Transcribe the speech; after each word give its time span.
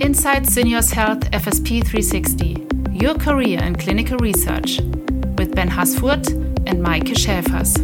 Inside 0.00 0.44
Syneos 0.44 0.92
Health 0.92 1.28
FSP 1.32 1.84
360, 1.84 2.68
your 2.92 3.16
career 3.16 3.60
in 3.60 3.74
clinical 3.74 4.16
research, 4.18 4.78
with 5.36 5.56
Ben 5.56 5.68
Hasfurt 5.68 6.28
and 6.68 6.86
Maike 6.86 7.14
Schäfers. 7.16 7.74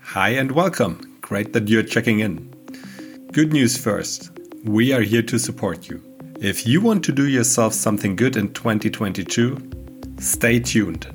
Hi 0.00 0.30
and 0.30 0.52
welcome. 0.52 1.18
Great 1.20 1.52
that 1.52 1.68
you're 1.68 1.82
checking 1.82 2.20
in. 2.20 2.50
Good 3.32 3.52
news 3.52 3.76
first. 3.76 4.30
We 4.64 4.94
are 4.94 5.02
here 5.02 5.22
to 5.22 5.38
support 5.38 5.90
you. 5.90 6.02
If 6.40 6.66
you 6.66 6.80
want 6.80 7.04
to 7.04 7.12
do 7.12 7.28
yourself 7.28 7.74
something 7.74 8.16
good 8.16 8.38
in 8.38 8.54
2022, 8.54 10.16
stay 10.18 10.60
tuned. 10.60 11.14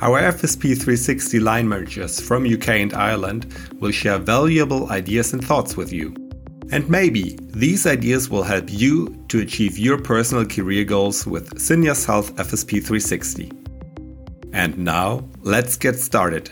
Our 0.00 0.20
FSP 0.20 0.60
360 0.74 1.38
line 1.38 1.68
managers 1.68 2.20
from 2.20 2.44
UK 2.44 2.68
and 2.68 2.92
Ireland 2.92 3.46
will 3.80 3.92
share 3.92 4.18
valuable 4.18 4.90
ideas 4.90 5.32
and 5.32 5.44
thoughts 5.44 5.76
with 5.76 5.92
you. 5.92 6.14
And 6.72 6.88
maybe 6.90 7.38
these 7.40 7.86
ideas 7.86 8.28
will 8.28 8.42
help 8.42 8.64
you 8.68 9.24
to 9.28 9.40
achieve 9.40 9.78
your 9.78 9.98
personal 9.98 10.44
career 10.46 10.84
goals 10.84 11.26
with 11.26 11.54
Syneos 11.54 12.04
Health 12.04 12.34
FSP 12.34 12.84
360. 12.84 13.52
And 14.52 14.76
now, 14.76 15.28
let's 15.42 15.76
get 15.76 15.96
started. 15.98 16.50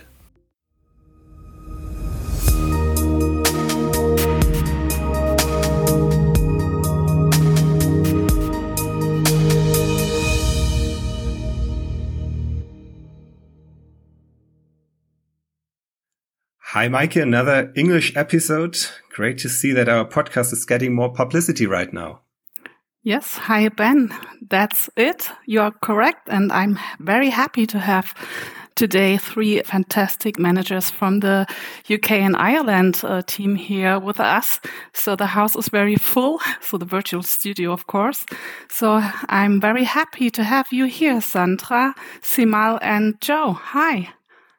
Hi, 16.73 16.89
Maike. 16.89 17.21
Another 17.21 17.71
English 17.77 18.17
episode. 18.17 18.79
Great 19.11 19.37
to 19.41 19.51
see 19.51 19.75
that 19.75 19.91
our 19.91 20.06
podcast 20.06 20.55
is 20.55 20.65
getting 20.65 20.95
more 20.95 21.12
publicity 21.12 21.67
right 21.67 21.92
now. 21.92 22.20
Yes. 23.03 23.37
Hi, 23.37 23.69
Ben. 23.69 24.09
That's 24.48 24.89
it. 24.97 25.29
You're 25.45 25.73
correct. 25.83 26.29
And 26.31 26.51
I'm 26.51 26.79
very 26.98 27.29
happy 27.29 27.67
to 27.67 27.79
have 27.79 28.14
today 28.75 29.19
three 29.19 29.61
fantastic 29.61 30.39
managers 30.39 30.89
from 30.89 31.20
the 31.20 31.47
UK 31.92 32.12
and 32.12 32.37
Ireland 32.37 33.03
uh, 33.05 33.20
team 33.27 33.55
here 33.55 33.98
with 33.98 34.19
us. 34.19 34.59
So 34.95 35.14
the 35.14 35.27
house 35.27 35.55
is 35.55 35.69
very 35.69 35.97
full. 35.97 36.41
So 36.62 36.79
the 36.79 36.86
virtual 36.86 37.23
studio, 37.23 37.73
of 37.73 37.86
course. 37.86 38.25
So 38.70 39.03
I'm 39.29 39.61
very 39.61 39.84
happy 39.84 40.31
to 40.31 40.42
have 40.42 40.69
you 40.73 40.86
here, 40.86 41.20
Sandra, 41.20 41.95
Simal, 42.23 42.79
and 42.81 43.20
Joe. 43.20 43.53
Hi. 43.53 44.09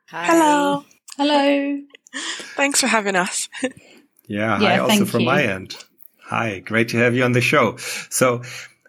Hi. 0.09 0.25
Hello. 0.27 0.86
Hello. 1.17 1.81
Thanks 2.56 2.80
for 2.81 2.88
having 2.88 3.16
us. 3.16 3.50
Yeah, 4.28 4.59
yeah 4.59 4.59
hi 4.59 4.78
also 4.80 5.06
from 5.06 5.22
you. 5.22 5.25
my 5.28 5.44
end. 5.44 5.75
Hi, 6.25 6.59
great 6.59 6.89
to 6.89 6.97
have 6.97 7.14
you 7.14 7.23
on 7.23 7.33
the 7.33 7.42
show. 7.42 7.78
So 8.09 8.42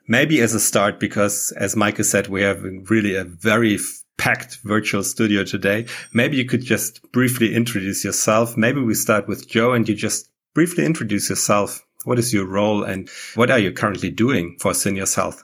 maybe 0.06 0.40
as 0.40 0.54
a 0.54 0.60
start, 0.60 1.00
because 1.00 1.52
as 1.56 1.74
Maike 1.74 2.04
said, 2.04 2.28
we 2.28 2.42
have 2.42 2.62
really 2.88 3.16
a 3.16 3.24
very 3.24 3.78
packed 4.16 4.58
virtual 4.62 5.02
studio 5.02 5.44
today. 5.44 5.86
Maybe 6.12 6.36
you 6.36 6.44
could 6.44 6.62
just 6.62 7.00
briefly 7.12 7.54
introduce 7.54 8.04
yourself. 8.04 8.56
Maybe 8.56 8.80
we 8.80 8.94
start 8.94 9.26
with 9.26 9.48
Joe 9.48 9.72
and 9.72 9.88
you 9.88 9.94
just 9.94 10.30
briefly 10.54 10.84
introduce 10.84 11.28
yourself. 11.28 11.84
What 12.04 12.18
is 12.18 12.32
your 12.32 12.46
role 12.46 12.84
and 12.84 13.08
what 13.34 13.50
are 13.50 13.58
you 13.58 13.72
currently 13.72 14.10
doing 14.10 14.56
for 14.60 14.72
Syneos 14.72 15.16
Health? 15.16 15.42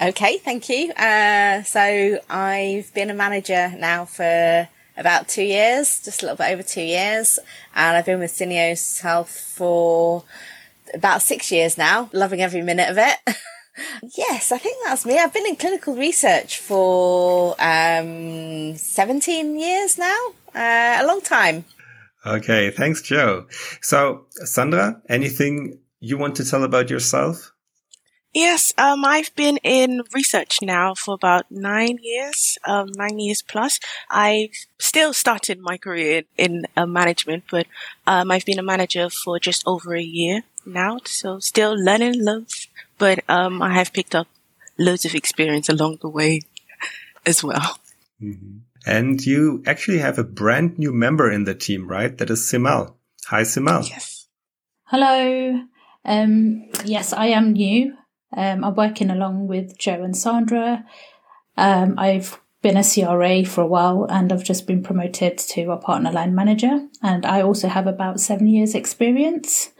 Okay, 0.00 0.38
thank 0.38 0.68
you. 0.68 0.92
Uh, 0.92 1.62
so 1.62 2.20
I've 2.30 2.92
been 2.94 3.10
a 3.10 3.14
manager 3.14 3.72
now 3.78 4.04
for 4.04 4.68
about 4.96 5.28
two 5.28 5.42
years, 5.42 6.00
just 6.02 6.22
a 6.22 6.26
little 6.26 6.36
bit 6.36 6.52
over 6.52 6.62
two 6.62 6.82
years. 6.82 7.38
And 7.74 7.96
I've 7.96 8.06
been 8.06 8.18
with 8.18 8.32
Syneos 8.32 9.00
Health 9.00 9.30
for 9.30 10.24
about 10.94 11.22
six 11.22 11.50
years 11.52 11.76
now, 11.76 12.10
loving 12.12 12.40
every 12.40 12.62
minute 12.62 12.88
of 12.88 12.98
it. 12.98 13.18
yes, 14.16 14.52
I 14.52 14.58
think 14.58 14.76
that's 14.84 15.04
me. 15.04 15.18
I've 15.18 15.32
been 15.32 15.46
in 15.46 15.56
clinical 15.56 15.94
research 15.94 16.58
for 16.58 17.54
um, 17.58 18.76
17 18.76 19.58
years 19.58 19.98
now, 19.98 20.16
uh, 20.54 20.98
a 21.02 21.06
long 21.06 21.20
time. 21.20 21.64
Okay, 22.24 22.70
thanks, 22.70 23.02
Joe. 23.02 23.46
So, 23.80 24.26
Sandra, 24.30 25.00
anything 25.08 25.78
you 26.00 26.18
want 26.18 26.34
to 26.36 26.44
tell 26.44 26.64
about 26.64 26.90
yourself? 26.90 27.52
Yes, 28.36 28.74
um, 28.76 29.02
I've 29.02 29.34
been 29.34 29.56
in 29.64 30.02
research 30.12 30.58
now 30.60 30.92
for 30.92 31.14
about 31.14 31.46
nine 31.50 31.98
years, 32.02 32.58
um, 32.66 32.90
nine 32.94 33.18
years 33.18 33.40
plus. 33.40 33.80
I've 34.10 34.50
still 34.78 35.14
started 35.14 35.58
my 35.58 35.78
career 35.78 36.24
in, 36.36 36.66
uh, 36.76 36.84
management, 36.84 37.44
but 37.50 37.66
um, 38.06 38.30
I've 38.30 38.44
been 38.44 38.58
a 38.58 38.62
manager 38.62 39.08
for 39.08 39.40
just 39.40 39.62
over 39.66 39.94
a 39.94 40.02
year 40.02 40.42
now, 40.66 40.98
so 41.06 41.38
still 41.38 41.82
learning 41.82 42.22
loads, 42.22 42.68
but 42.98 43.24
um, 43.26 43.62
I 43.62 43.72
have 43.72 43.94
picked 43.94 44.14
up 44.14 44.28
loads 44.76 45.06
of 45.06 45.14
experience 45.14 45.70
along 45.70 46.00
the 46.02 46.10
way 46.10 46.42
as 47.24 47.42
well. 47.42 47.78
Mm-hmm. 48.20 48.58
And 48.84 49.24
you 49.24 49.62
actually 49.64 50.00
have 50.00 50.18
a 50.18 50.24
brand 50.24 50.78
new 50.78 50.92
member 50.92 51.32
in 51.32 51.44
the 51.44 51.54
team, 51.54 51.88
right? 51.88 52.14
That 52.18 52.28
is 52.28 52.40
Simal. 52.40 52.96
Hi, 53.28 53.44
Simal. 53.44 53.88
Yes. 53.88 54.26
Hello. 54.84 55.62
Um, 56.04 56.68
yes, 56.84 57.14
I 57.14 57.28
am 57.28 57.54
new. 57.54 57.96
Um, 58.36 58.62
I'm 58.64 58.74
working 58.74 59.10
along 59.10 59.48
with 59.48 59.78
Joe 59.78 60.02
and 60.02 60.16
Sandra. 60.16 60.84
Um, 61.56 61.94
I've 61.98 62.38
been 62.62 62.76
a 62.76 62.84
CRA 62.84 63.44
for 63.44 63.62
a 63.62 63.66
while 63.66 64.06
and 64.10 64.32
I've 64.32 64.44
just 64.44 64.66
been 64.66 64.82
promoted 64.82 65.38
to 65.38 65.70
a 65.70 65.76
partner 65.76 66.12
line 66.12 66.34
manager. 66.34 66.86
And 67.02 67.24
I 67.24 67.42
also 67.42 67.68
have 67.68 67.86
about 67.86 68.20
seven 68.20 68.46
years 68.48 68.74
experience. 68.74 69.72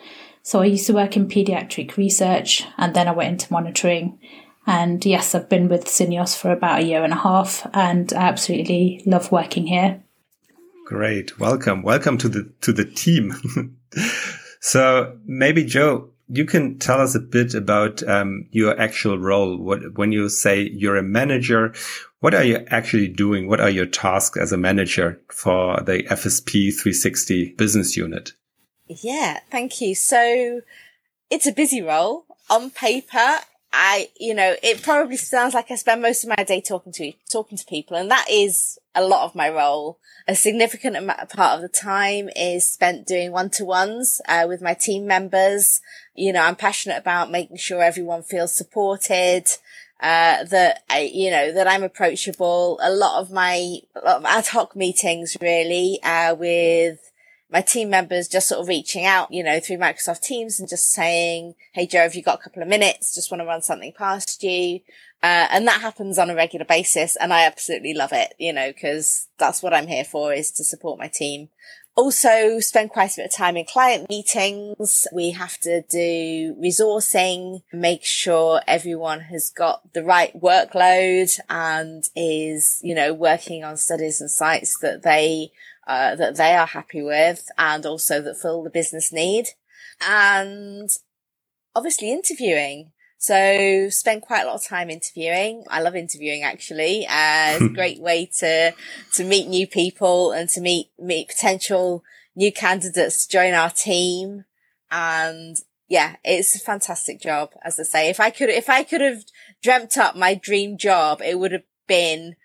So 0.42 0.62
I 0.62 0.66
used 0.66 0.86
to 0.86 0.94
work 0.94 1.16
in 1.16 1.28
pediatric 1.28 1.96
research 1.96 2.64
and 2.78 2.94
then 2.94 3.08
I 3.08 3.12
went 3.12 3.30
into 3.30 3.52
monitoring. 3.52 4.18
And 4.66 5.04
yes, 5.04 5.34
I've 5.34 5.48
been 5.48 5.68
with 5.68 5.84
Syneos 5.84 6.36
for 6.36 6.50
about 6.50 6.80
a 6.80 6.84
year 6.84 7.04
and 7.04 7.12
a 7.12 7.16
half 7.16 7.68
and 7.74 8.12
I 8.12 8.22
absolutely 8.28 9.02
love 9.04 9.32
working 9.32 9.66
here. 9.66 10.02
Great. 10.86 11.38
Welcome. 11.38 11.82
Welcome 11.82 12.16
to 12.18 12.28
the, 12.28 12.52
to 12.60 12.72
the 12.72 12.84
team. 12.84 13.76
so 14.60 15.18
maybe 15.26 15.64
Joe, 15.64 16.10
you 16.28 16.44
can 16.44 16.78
tell 16.78 17.00
us 17.00 17.14
a 17.14 17.20
bit 17.20 17.54
about 17.54 18.02
um, 18.08 18.48
your 18.50 18.78
actual 18.80 19.18
role. 19.18 19.56
What 19.56 19.96
when 19.96 20.12
you 20.12 20.28
say 20.28 20.68
you're 20.72 20.96
a 20.96 21.02
manager, 21.02 21.74
what 22.20 22.34
are 22.34 22.44
you 22.44 22.64
actually 22.68 23.08
doing? 23.08 23.48
What 23.48 23.60
are 23.60 23.70
your 23.70 23.86
tasks 23.86 24.38
as 24.38 24.52
a 24.52 24.56
manager 24.56 25.20
for 25.28 25.80
the 25.82 26.02
FSP 26.04 26.74
360 26.74 27.54
business 27.56 27.96
unit? 27.96 28.32
Yeah, 28.88 29.40
thank 29.50 29.80
you. 29.80 29.94
So 29.94 30.62
it's 31.30 31.46
a 31.46 31.52
busy 31.52 31.82
role 31.82 32.24
on 32.48 32.70
paper. 32.70 33.40
I, 33.78 34.08
you 34.18 34.32
know, 34.32 34.56
it 34.62 34.82
probably 34.82 35.18
sounds 35.18 35.52
like 35.52 35.70
I 35.70 35.74
spend 35.74 36.00
most 36.00 36.24
of 36.24 36.32
my 36.34 36.42
day 36.44 36.62
talking 36.62 36.92
to 36.94 37.12
talking 37.30 37.58
to 37.58 37.64
people, 37.66 37.96
and 37.96 38.10
that 38.10 38.26
is 38.30 38.78
a 38.94 39.04
lot 39.04 39.24
of 39.24 39.34
my 39.34 39.50
role. 39.50 39.98
A 40.26 40.34
significant 40.34 40.96
amount, 40.96 41.28
part 41.28 41.56
of 41.56 41.60
the 41.60 41.68
time 41.68 42.30
is 42.34 42.68
spent 42.68 43.06
doing 43.06 43.32
one 43.32 43.50
to 43.50 43.66
ones 43.66 44.22
uh, 44.26 44.46
with 44.48 44.62
my 44.62 44.72
team 44.72 45.06
members. 45.06 45.82
You 46.14 46.32
know, 46.32 46.40
I'm 46.40 46.56
passionate 46.56 46.96
about 46.96 47.30
making 47.30 47.58
sure 47.58 47.82
everyone 47.82 48.22
feels 48.22 48.56
supported. 48.56 49.46
Uh, 50.00 50.44
that 50.44 50.82
I, 50.90 51.10
you 51.12 51.30
know, 51.30 51.52
that 51.52 51.66
I'm 51.68 51.82
approachable. 51.82 52.78
A 52.82 52.90
lot 52.90 53.20
of 53.20 53.30
my, 53.30 53.78
lot 54.04 54.16
of 54.16 54.24
ad 54.24 54.46
hoc 54.48 54.74
meetings 54.74 55.36
really, 55.40 56.00
uh, 56.02 56.34
with 56.34 56.98
my 57.50 57.60
team 57.60 57.90
members 57.90 58.28
just 58.28 58.48
sort 58.48 58.60
of 58.60 58.68
reaching 58.68 59.04
out, 59.04 59.32
you 59.32 59.42
know, 59.42 59.60
through 59.60 59.78
Microsoft 59.78 60.22
Teams 60.22 60.58
and 60.58 60.68
just 60.68 60.90
saying, 60.90 61.54
Hey, 61.72 61.86
Joe, 61.86 62.00
have 62.00 62.14
you 62.14 62.22
got 62.22 62.40
a 62.40 62.42
couple 62.42 62.62
of 62.62 62.68
minutes? 62.68 63.14
Just 63.14 63.30
want 63.30 63.40
to 63.40 63.46
run 63.46 63.62
something 63.62 63.92
past 63.96 64.42
you. 64.42 64.80
Uh, 65.22 65.48
and 65.50 65.66
that 65.66 65.80
happens 65.80 66.18
on 66.18 66.30
a 66.30 66.34
regular 66.34 66.64
basis. 66.64 67.16
And 67.16 67.32
I 67.32 67.44
absolutely 67.46 67.94
love 67.94 68.12
it, 68.12 68.34
you 68.38 68.52
know, 68.52 68.72
cause 68.72 69.28
that's 69.38 69.62
what 69.62 69.72
I'm 69.72 69.86
here 69.86 70.04
for 70.04 70.32
is 70.32 70.50
to 70.52 70.64
support 70.64 70.98
my 70.98 71.08
team. 71.08 71.48
Also 71.94 72.60
spend 72.60 72.90
quite 72.90 73.14
a 73.14 73.16
bit 73.16 73.26
of 73.26 73.32
time 73.32 73.56
in 73.56 73.64
client 73.64 74.10
meetings. 74.10 75.06
We 75.14 75.30
have 75.30 75.58
to 75.60 75.80
do 75.80 76.54
resourcing, 76.62 77.62
make 77.72 78.04
sure 78.04 78.60
everyone 78.66 79.20
has 79.20 79.48
got 79.48 79.94
the 79.94 80.04
right 80.04 80.38
workload 80.38 81.40
and 81.48 82.04
is, 82.14 82.80
you 82.82 82.94
know, 82.94 83.14
working 83.14 83.64
on 83.64 83.78
studies 83.78 84.20
and 84.20 84.30
sites 84.30 84.76
that 84.80 85.04
they 85.04 85.52
uh, 85.86 86.14
that 86.16 86.36
they 86.36 86.54
are 86.54 86.66
happy 86.66 87.02
with 87.02 87.48
and 87.58 87.86
also 87.86 88.20
that 88.20 88.38
fill 88.38 88.62
the 88.62 88.70
business 88.70 89.12
need. 89.12 89.48
And 90.06 90.90
obviously 91.74 92.10
interviewing. 92.10 92.92
So 93.18 93.88
spend 93.90 94.22
quite 94.22 94.42
a 94.42 94.46
lot 94.46 94.56
of 94.56 94.66
time 94.66 94.90
interviewing. 94.90 95.64
I 95.68 95.80
love 95.80 95.96
interviewing 95.96 96.42
actually. 96.42 97.06
Uh, 97.06 97.54
it's 97.54 97.64
a 97.64 97.68
great 97.68 98.00
way 98.00 98.30
to, 98.38 98.72
to 99.14 99.24
meet 99.24 99.48
new 99.48 99.66
people 99.66 100.32
and 100.32 100.48
to 100.50 100.60
meet, 100.60 100.90
meet 100.98 101.28
potential 101.28 102.04
new 102.34 102.52
candidates 102.52 103.26
to 103.26 103.32
join 103.32 103.54
our 103.54 103.70
team. 103.70 104.44
And 104.90 105.56
yeah, 105.88 106.16
it's 106.24 106.54
a 106.56 106.60
fantastic 106.60 107.20
job. 107.20 107.50
As 107.64 107.80
I 107.80 107.84
say, 107.84 108.10
if 108.10 108.20
I 108.20 108.30
could, 108.30 108.50
if 108.50 108.68
I 108.68 108.82
could 108.82 109.00
have 109.00 109.24
dreamt 109.62 109.96
up 109.96 110.16
my 110.16 110.34
dream 110.34 110.76
job, 110.76 111.22
it 111.24 111.38
would 111.38 111.52
have 111.52 111.64
been 111.86 112.36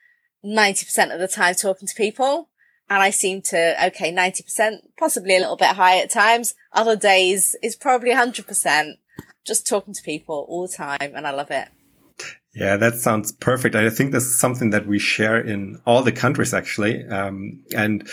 90% 0.46 1.14
of 1.14 1.20
the 1.20 1.28
time 1.28 1.56
talking 1.56 1.88
to 1.88 1.96
people 1.96 2.50
and 2.92 3.02
I 3.02 3.10
seem 3.10 3.42
to, 3.44 3.86
okay, 3.88 4.12
90%, 4.12 4.80
possibly 5.00 5.38
a 5.38 5.40
little 5.40 5.56
bit 5.56 5.78
high 5.78 6.00
at 6.00 6.10
times. 6.10 6.56
Other 6.74 6.98
days 6.98 7.56
is 7.64 7.78
probably 7.78 8.12
100%. 8.12 8.96
Just 9.48 9.66
talking 9.66 9.94
to 9.94 10.04
people 10.04 10.46
all 10.50 10.68
the 10.68 10.74
time 10.74 11.14
and 11.16 11.26
I 11.26 11.32
love 11.32 11.52
it. 11.52 11.70
Yeah, 12.54 12.76
that 12.76 12.96
sounds 12.96 13.32
perfect. 13.32 13.76
I 13.76 13.90
think 13.90 14.12
this 14.12 14.26
is 14.26 14.38
something 14.38 14.72
that 14.72 14.88
we 14.88 15.00
share 15.00 15.40
in 15.40 15.80
all 15.86 16.04
the 16.04 16.12
countries 16.12 16.54
actually. 16.54 17.08
Um, 17.08 17.64
and 17.74 18.06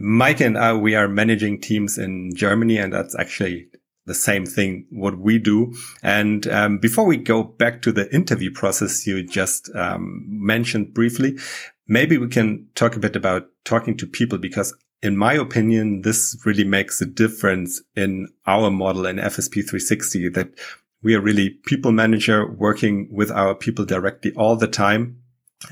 Maike 0.00 0.40
and 0.40 0.56
I, 0.56 0.72
we 0.74 0.94
are 0.94 1.08
managing 1.08 1.60
teams 1.60 1.98
in 1.98 2.30
Germany 2.32 2.78
and 2.78 2.92
that's 2.92 3.18
actually 3.18 3.66
the 4.06 4.14
same 4.14 4.46
thing 4.46 4.86
what 4.90 5.18
we 5.18 5.40
do. 5.40 5.74
And 6.00 6.46
um, 6.46 6.78
before 6.78 7.06
we 7.06 7.16
go 7.16 7.42
back 7.42 7.82
to 7.82 7.90
the 7.90 8.12
interview 8.14 8.52
process 8.52 9.04
you 9.04 9.26
just 9.26 9.68
um, 9.74 10.24
mentioned 10.28 10.94
briefly, 10.94 11.38
maybe 11.92 12.16
we 12.16 12.28
can 12.28 12.66
talk 12.74 12.96
a 12.96 13.00
bit 13.00 13.14
about 13.14 13.48
talking 13.64 13.96
to 13.98 14.06
people 14.06 14.38
because 14.38 14.74
in 15.02 15.16
my 15.16 15.34
opinion, 15.34 16.02
this 16.02 16.40
really 16.46 16.64
makes 16.64 17.00
a 17.00 17.06
difference 17.06 17.82
in 17.94 18.28
our 18.46 18.70
model 18.70 19.04
in 19.04 19.16
FSP 19.16 19.54
360 19.54 20.28
that 20.30 20.48
we 21.02 21.14
are 21.14 21.20
really 21.20 21.50
people 21.66 21.92
manager 21.92 22.50
working 22.50 23.08
with 23.10 23.30
our 23.30 23.54
people 23.54 23.84
directly 23.84 24.32
all 24.36 24.56
the 24.56 24.68
time. 24.68 25.18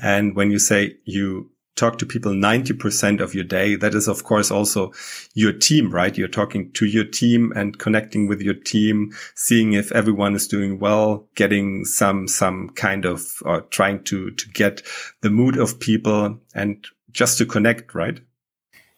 And 0.01 0.35
when 0.35 0.51
you 0.51 0.59
say 0.59 0.97
you 1.05 1.50
talk 1.81 1.97
to 1.97 2.05
people 2.05 2.31
90% 2.31 3.21
of 3.21 3.33
your 3.33 3.43
day, 3.43 3.75
that 3.75 3.95
is, 3.95 4.07
of 4.07 4.23
course, 4.23 4.51
also 4.51 4.93
your 5.33 5.51
team, 5.51 5.91
right? 5.91 6.15
You're 6.15 6.27
talking 6.27 6.71
to 6.73 6.85
your 6.85 7.05
team 7.05 7.51
and 7.55 7.77
connecting 7.79 8.27
with 8.27 8.39
your 8.39 8.53
team, 8.53 9.11
seeing 9.33 9.73
if 9.73 9.91
everyone 9.91 10.35
is 10.35 10.47
doing 10.47 10.77
well, 10.77 11.27
getting 11.35 11.83
some, 11.85 12.27
some 12.27 12.69
kind 12.69 13.05
of, 13.05 13.25
or 13.43 13.61
trying 13.61 14.03
to, 14.05 14.29
to 14.29 14.49
get 14.49 14.83
the 15.21 15.31
mood 15.31 15.57
of 15.57 15.79
people 15.79 16.39
and 16.53 16.85
just 17.11 17.39
to 17.39 17.47
connect, 17.47 17.95
right? 17.95 18.19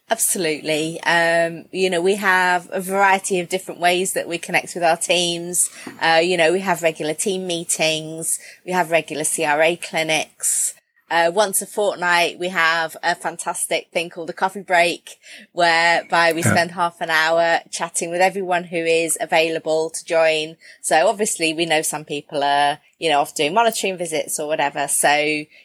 Absolutely. 0.10 1.02
Um, 1.04 1.66
you 1.72 1.90
know, 1.90 2.02
we 2.02 2.16
have 2.16 2.68
a 2.74 2.82
variety 2.82 3.40
of 3.40 3.48
different 3.48 3.80
ways 3.80 4.12
that 4.14 4.28
we 4.28 4.38
connect 4.38 4.76
with 4.76 4.84
our 4.84 4.98
teams. 4.98 5.72
Uh, 6.02 6.22
you 6.22 6.36
know, 6.36 6.52
we 6.52 6.60
have 6.60 6.84
regular 6.84 7.14
team 7.14 7.48
meetings. 7.48 8.40
We 8.66 8.74
have 8.74 8.92
regular 8.92 9.24
CRA 9.24 9.78
clinics. 9.78 10.76
Uh, 11.14 11.30
once 11.30 11.62
a 11.62 11.68
fortnight, 11.68 12.40
we 12.40 12.48
have 12.50 12.98
a 13.04 13.14
fantastic 13.14 13.92
thing 13.92 14.10
called 14.10 14.32
a 14.32 14.34
coffee 14.34 14.64
break, 14.64 15.20
whereby 15.52 16.34
we 16.34 16.42
spend 16.42 16.72
half 16.72 17.00
an 17.02 17.12
hour 17.12 17.60
chatting 17.70 18.10
with 18.10 18.20
everyone 18.20 18.64
who 18.64 18.78
is 18.78 19.16
available 19.22 19.92
to 19.92 20.04
join. 20.04 20.58
So 20.82 21.08
obviously, 21.08 21.54
we 21.54 21.68
know 21.68 21.84
some 21.84 22.04
people 22.04 22.44
are, 22.44 22.80
you 22.98 23.12
know, 23.12 23.20
off 23.20 23.36
doing 23.36 23.54
monitoring 23.54 23.96
visits 23.96 24.40
or 24.40 24.48
whatever. 24.48 24.88
So, 24.88 25.14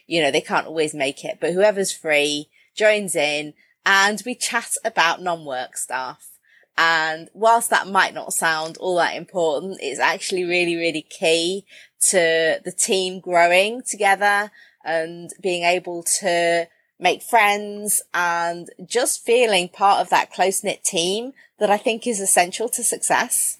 you 0.07 0.23
know, 0.23 0.31
they 0.31 0.43
can't 0.43 0.67
always 0.67 0.93
make 0.93 1.25
it, 1.25 1.39
but 1.41 1.55
whoever's 1.55 1.93
free 1.93 2.51
joins 2.77 3.17
in 3.17 3.55
and 3.87 4.23
we 4.27 4.35
chat 4.35 4.73
about 4.85 5.23
non-work 5.23 5.79
stuff. 5.79 6.29
And 6.77 7.31
whilst 7.33 7.71
that 7.71 7.89
might 7.89 8.13
not 8.13 8.35
sound 8.35 8.77
all 8.77 8.97
that 8.97 9.17
important, 9.17 9.79
it's 9.81 9.99
actually 9.99 10.45
really, 10.45 10.77
really 10.77 11.07
key 11.09 11.65
to 12.11 12.61
the 12.63 12.71
team 12.71 13.19
growing 13.19 13.81
together 13.83 14.51
and 14.89 15.31
being 15.41 15.65
able 15.65 16.03
to 16.21 16.67
make 16.99 17.23
friends 17.23 18.03
and 18.13 18.71
just 18.85 19.25
feeling 19.25 19.69
part 19.69 20.01
of 20.01 20.11
that 20.11 20.33
close 20.33 20.65
knit 20.65 20.83
team 20.83 21.33
that 21.59 21.71
I 21.71 21.77
think 21.77 22.07
is 22.07 22.21
essential 22.21 22.69
to 22.71 22.83
success. 22.83 23.59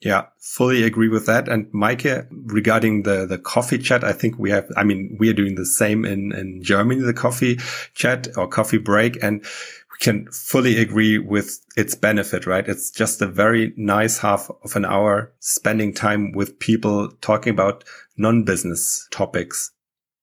Yeah, 0.00 0.26
fully 0.38 0.84
agree 0.84 1.08
with 1.08 1.26
that. 1.26 1.48
And 1.48 1.66
Maike, 1.72 2.28
regarding 2.30 3.02
the, 3.02 3.26
the 3.26 3.38
coffee 3.38 3.78
chat, 3.78 4.04
I 4.04 4.12
think 4.12 4.38
we 4.38 4.50
have, 4.50 4.70
I 4.76 4.84
mean, 4.84 5.16
we 5.18 5.28
are 5.28 5.34
doing 5.34 5.56
the 5.56 5.66
same 5.66 6.04
in, 6.04 6.32
in 6.32 6.62
Germany, 6.62 7.00
the 7.00 7.12
coffee 7.12 7.56
chat 7.94 8.28
or 8.36 8.46
coffee 8.46 8.78
break. 8.78 9.20
And 9.22 9.42
we 9.42 9.98
can 9.98 10.30
fully 10.30 10.78
agree 10.78 11.18
with 11.18 11.60
its 11.76 11.96
benefit, 11.96 12.46
right? 12.46 12.68
It's 12.68 12.92
just 12.92 13.20
a 13.20 13.26
very 13.26 13.72
nice 13.76 14.18
half 14.18 14.48
of 14.62 14.76
an 14.76 14.84
hour 14.84 15.32
spending 15.40 15.92
time 15.92 16.30
with 16.30 16.60
people 16.60 17.10
talking 17.20 17.50
about 17.50 17.82
non-business 18.16 19.08
topics. 19.10 19.72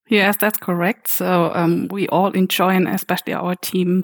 Yes, 0.07 0.37
that's 0.37 0.57
correct. 0.57 1.07
So 1.07 1.51
um, 1.55 1.87
we 1.89 2.07
all 2.09 2.31
enjoy, 2.31 2.69
and 2.69 2.87
especially 2.87 3.33
our 3.33 3.55
team, 3.55 4.03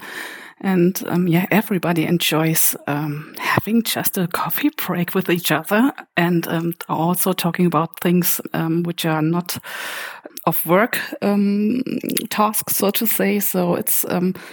and 0.60 1.02
um, 1.08 1.28
yeah, 1.28 1.46
everybody 1.52 2.06
enjoys 2.06 2.76
um, 2.88 3.36
having 3.38 3.84
just 3.84 4.18
a 4.18 4.28
coffee 4.28 4.70
break 4.78 5.14
with 5.14 5.30
each 5.30 5.52
other, 5.52 5.94
and 6.18 6.48
um, 6.48 6.74
also 6.90 7.34
talking 7.34 7.68
about 7.68 8.00
things 8.00 8.42
um, 8.54 8.82
which 8.84 9.06
are 9.06 9.22
not 9.22 9.58
of 10.48 10.66
work 10.66 10.98
um, 11.22 11.84
tasks, 12.32 12.78
so 12.78 12.90
to 12.90 13.06
say. 13.06 13.40
So 13.40 13.76
it's 13.76 14.04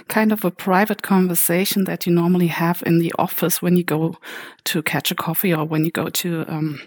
kind 0.08 0.32
of 0.32 0.44
a 0.44 0.50
private 0.50 1.00
conversation 1.02 1.84
that 1.84 2.06
you 2.06 2.12
normally 2.12 2.48
have 2.48 2.82
in 2.84 2.98
the 2.98 3.12
office 3.18 3.62
when 3.62 3.74
you 3.76 3.84
go 3.84 4.16
to 4.64 4.82
catch 4.82 5.10
a 5.10 5.14
coffee 5.14 5.54
or 5.54 5.64
when 5.64 5.86
you 5.86 5.90
go 5.90 6.10
to 6.10 6.78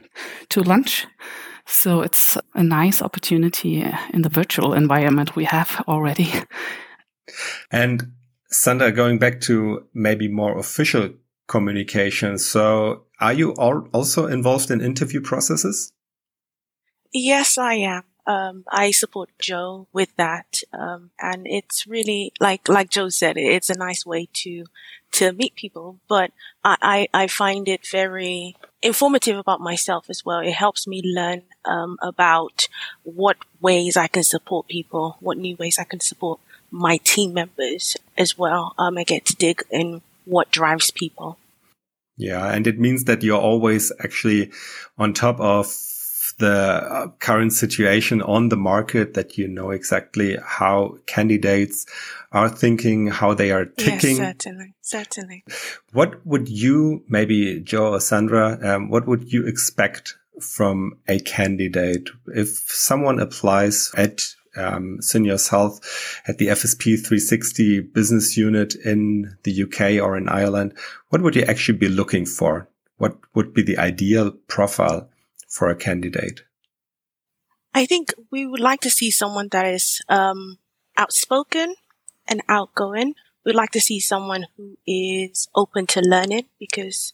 to 0.50 0.62
lunch. 0.62 1.08
So 1.66 2.02
it's 2.02 2.38
a 2.54 2.64
nice 2.64 3.02
opportunity 3.02 3.86
in 4.14 4.22
the 4.22 4.30
virtual 4.30 4.74
environment 4.74 5.36
we 5.36 5.46
have 5.46 5.84
already. 5.88 6.32
And 7.72 8.14
Sandra, 8.50 8.92
going 8.92 9.20
back 9.20 9.40
to 9.42 9.88
maybe 9.94 10.28
more 10.28 10.58
official 10.58 11.12
communication. 11.48 12.38
So 12.38 13.04
are 13.20 13.34
you 13.34 13.54
all 13.56 13.88
also 13.94 14.28
involved 14.28 14.72
in 14.72 14.82
interview 14.82 15.22
processes? 15.22 15.92
Yes, 17.14 17.58
I 17.58 17.74
am. 17.76 18.04
Um, 18.26 18.64
I 18.70 18.92
support 18.92 19.30
Joe 19.40 19.88
with 19.92 20.16
that. 20.16 20.62
Um, 20.74 21.12
and 21.20 21.48
it's 21.48 21.88
really 21.88 22.34
like, 22.40 22.70
like 22.70 22.90
Joe 22.90 23.10
said, 23.10 23.38
it's 23.38 23.70
a 23.70 23.78
nice 23.78 24.06
way 24.06 24.30
to, 24.34 24.66
to 25.14 25.34
meet 25.34 25.56
people, 25.56 26.00
but 26.08 26.32
I, 26.64 27.08
I, 27.14 27.24
I 27.24 27.28
find 27.28 27.68
it 27.68 27.86
very 27.88 28.56
informative 28.82 29.38
about 29.38 29.62
myself 29.62 30.10
as 30.10 30.26
well. 30.26 30.40
It 30.40 30.54
helps 30.54 30.88
me 30.88 31.02
learn 31.04 31.44
um, 31.66 31.98
about 32.02 32.68
what 33.04 33.38
ways 33.60 33.98
I 33.98 34.08
can 34.08 34.24
support 34.24 34.68
people, 34.68 35.18
what 35.20 35.38
new 35.38 35.56
ways 35.56 35.78
I 35.80 35.84
can 35.84 36.00
support 36.00 36.40
my 36.72 36.98
team 37.04 37.34
members 37.34 37.98
as 38.18 38.38
well. 38.38 38.74
Um, 38.78 38.98
I 38.98 39.04
get 39.04 39.26
to 39.26 39.36
dig 39.36 39.64
in 39.70 40.02
what 40.26 40.52
drives 40.52 40.92
people. 40.92 41.38
Yeah, 42.18 42.48
and 42.48 42.68
it 42.68 42.80
means 42.80 43.06
that 43.06 43.24
you're 43.24 43.42
always 43.42 43.92
actually 44.04 44.52
on 44.98 45.14
top 45.14 45.40
of 45.40 45.66
the 46.42 46.48
uh, 46.50 47.08
current 47.20 47.54
situation 47.54 48.22
on 48.22 48.50
the 48.50 48.58
market 48.58 49.14
that 49.14 49.38
you 49.38 49.48
know 49.48 49.70
exactly 49.70 50.38
how 50.44 50.98
candidates 51.06 51.86
are 52.32 52.50
thinking, 52.50 53.08
how 53.08 53.34
they 53.34 53.52
are 53.52 53.66
ticking. 53.66 54.18
Yes, 54.18 54.36
certainly, 54.44 54.74
certainly. 54.82 55.44
What 55.94 56.26
would 56.26 56.50
you, 56.50 57.04
maybe 57.08 57.62
Joe 57.62 57.94
or 57.94 58.00
Sandra, 58.00 58.58
um, 58.64 58.90
what 58.90 59.08
would 59.08 59.32
you 59.32 59.46
expect 59.46 60.18
from 60.42 60.98
a 61.08 61.20
candidate 61.20 62.10
if 62.28 62.50
someone 62.50 63.20
applies 63.20 63.92
at 63.96 64.22
um, 64.58 64.98
Syneos 65.02 65.50
Health 65.50 65.80
at 66.28 66.40
the 66.40 66.48
FSP 66.48 66.96
360 66.96 67.82
business 67.82 68.36
unit 68.36 68.74
in 68.76 69.38
the 69.44 69.64
UK 69.64 70.04
or 70.04 70.18
in 70.18 70.28
Ireland? 70.28 70.74
What 71.10 71.22
would 71.22 71.36
you 71.36 71.44
actually 71.44 71.78
be 71.78 71.90
looking 71.90 72.26
for? 72.26 72.68
What 72.98 73.18
would 73.36 73.54
be 73.54 73.62
the 73.62 73.78
ideal 73.78 74.32
profile 74.48 75.11
for 75.52 75.70
a 75.70 75.76
candidate? 75.76 76.42
I 77.74 77.86
think 77.86 78.14
we 78.32 78.48
would 78.48 78.60
like 78.60 78.80
to 78.82 78.90
see 78.90 79.12
someone 79.12 79.50
that 79.52 79.66
is 79.66 80.02
um, 80.10 80.58
outspoken 80.98 81.76
and 82.28 82.42
outgoing. 82.48 83.16
We'd 83.46 83.56
like 83.56 83.72
to 83.72 83.82
see 83.82 84.00
someone 84.00 84.48
who 84.56 84.78
is 84.88 85.50
open 85.54 85.88
to 85.88 86.02
learning 86.02 86.46
because 86.60 87.14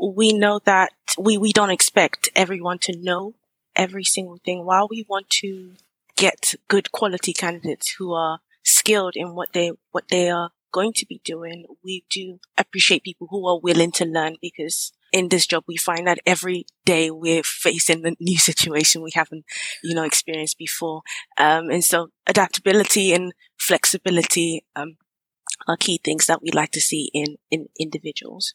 we 0.00 0.32
know 0.32 0.60
that 0.64 0.92
we, 1.18 1.38
we 1.38 1.52
don't 1.52 1.70
expect 1.70 2.30
everyone 2.34 2.78
to 2.80 2.96
know 2.96 3.34
every 3.74 4.04
single 4.04 4.38
thing. 4.44 4.64
While 4.64 4.88
we 4.90 5.04
want 5.08 5.28
to 5.42 5.72
get 6.16 6.54
good 6.68 6.92
quality 6.92 7.32
candidates 7.32 7.94
who 7.98 8.14
are 8.14 8.40
skilled 8.62 9.16
in 9.16 9.34
what 9.34 9.52
they, 9.52 9.72
what 9.92 10.08
they 10.08 10.30
are 10.30 10.50
going 10.72 10.92
to 10.94 11.06
be 11.06 11.20
doing, 11.24 11.66
we 11.82 12.04
do 12.10 12.38
appreciate 12.56 13.02
people 13.02 13.28
who 13.30 13.46
are 13.48 13.58
willing 13.58 13.92
to 13.92 14.04
learn 14.04 14.36
because 14.40 14.92
in 15.16 15.28
this 15.30 15.46
job, 15.46 15.64
we 15.66 15.76
find 15.76 16.06
that 16.06 16.18
every 16.26 16.66
day 16.84 17.10
we're 17.10 17.42
facing 17.42 18.06
a 18.06 18.12
new 18.20 18.38
situation 18.50 19.02
we 19.02 19.12
haven't, 19.14 19.44
you 19.82 19.94
know, 19.94 20.04
experienced 20.04 20.58
before. 20.58 21.02
Um, 21.38 21.70
and 21.70 21.82
so 21.82 22.08
adaptability 22.26 23.12
and 23.12 23.32
flexibility, 23.58 24.64
um, 24.76 24.98
are 25.66 25.76
key 25.76 25.98
things 26.02 26.26
that 26.26 26.42
we 26.42 26.50
like 26.50 26.70
to 26.72 26.80
see 26.80 27.10
in, 27.14 27.36
in 27.50 27.68
individuals. 27.80 28.54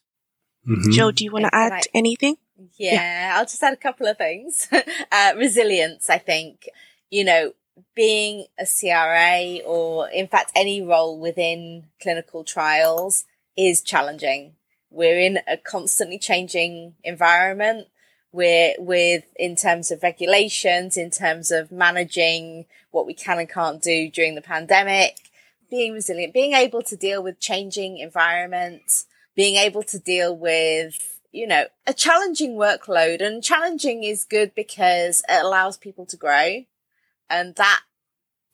Mm-hmm. 0.68 0.91
Joe, 0.91 1.12
do 1.12 1.24
you 1.24 1.32
want 1.32 1.46
to 1.46 1.56
add 1.56 1.72
I, 1.74 1.82
anything? 1.96 2.36
Yeah, 2.77 2.94
yeah, 2.94 3.34
I'll 3.36 3.46
just 3.46 3.63
add 3.63 3.74
a 3.74 3.77
couple 3.77 4.06
of 4.06 4.18
things. 4.18 4.68
uh, 5.12 5.34
resilience, 5.36 6.10
I 6.10 6.20
think, 6.20 6.70
you 7.10 7.24
know, 7.24 7.53
being 7.96 8.46
a 8.60 8.65
CRA 8.65 9.60
or 9.65 10.10
in 10.10 10.27
fact 10.27 10.51
any 10.56 10.82
role 10.82 11.20
within 11.20 11.86
clinical 12.01 12.44
trials 12.44 13.25
is 13.58 13.82
challenging. 13.82 14.53
We're 14.91 15.19
in 15.19 15.39
a 15.48 15.57
constantly 15.57 16.19
changing 16.19 16.93
environment. 17.03 17.88
We're 18.31 18.75
with, 18.77 19.24
in 19.38 19.55
terms 19.55 19.89
of 19.89 20.03
regulations, 20.03 20.98
in 20.98 21.10
terms 21.10 21.50
of 21.50 21.71
managing 21.71 22.65
what 22.91 23.07
we 23.07 23.13
can 23.13 23.39
and 23.39 23.50
can't 23.50 23.81
do 23.81 24.10
during 24.10 24.36
the 24.36 24.41
pandemic. 24.41 25.17
being 25.69 25.93
resilient, 25.93 26.33
being 26.33 26.53
able 26.53 26.83
to 26.83 26.95
deal 26.95 27.24
with 27.24 27.39
changing 27.39 27.98
environments 27.98 29.07
being 29.36 29.55
able 29.55 29.83
to 29.83 30.00
deal 30.00 30.36
with, 30.36 31.19
you 31.31 31.48
know, 31.48 31.65
a 31.88 31.93
challenging 31.93 32.55
workload. 32.55 33.21
And 33.21 33.43
challenging 33.43 34.03
is 34.03 34.25
good 34.25 34.53
because 34.55 35.24
it 35.29 35.43
allows 35.43 35.77
people 35.77 36.05
to 36.07 36.17
grow. 36.17 36.65
And 37.29 37.55
that, 37.55 37.81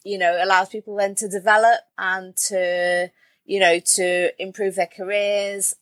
you 0.04 0.18
know, 0.18 0.38
allows 0.42 0.70
people 0.70 0.96
then 0.96 1.16
to 1.16 1.28
develop 1.28 1.82
and 1.98 2.36
to, 2.48 3.12
you 3.46 3.60
know, 3.60 3.80
to 3.80 4.42
improve 4.42 4.76
their 4.76 4.88
careers. 4.88 5.76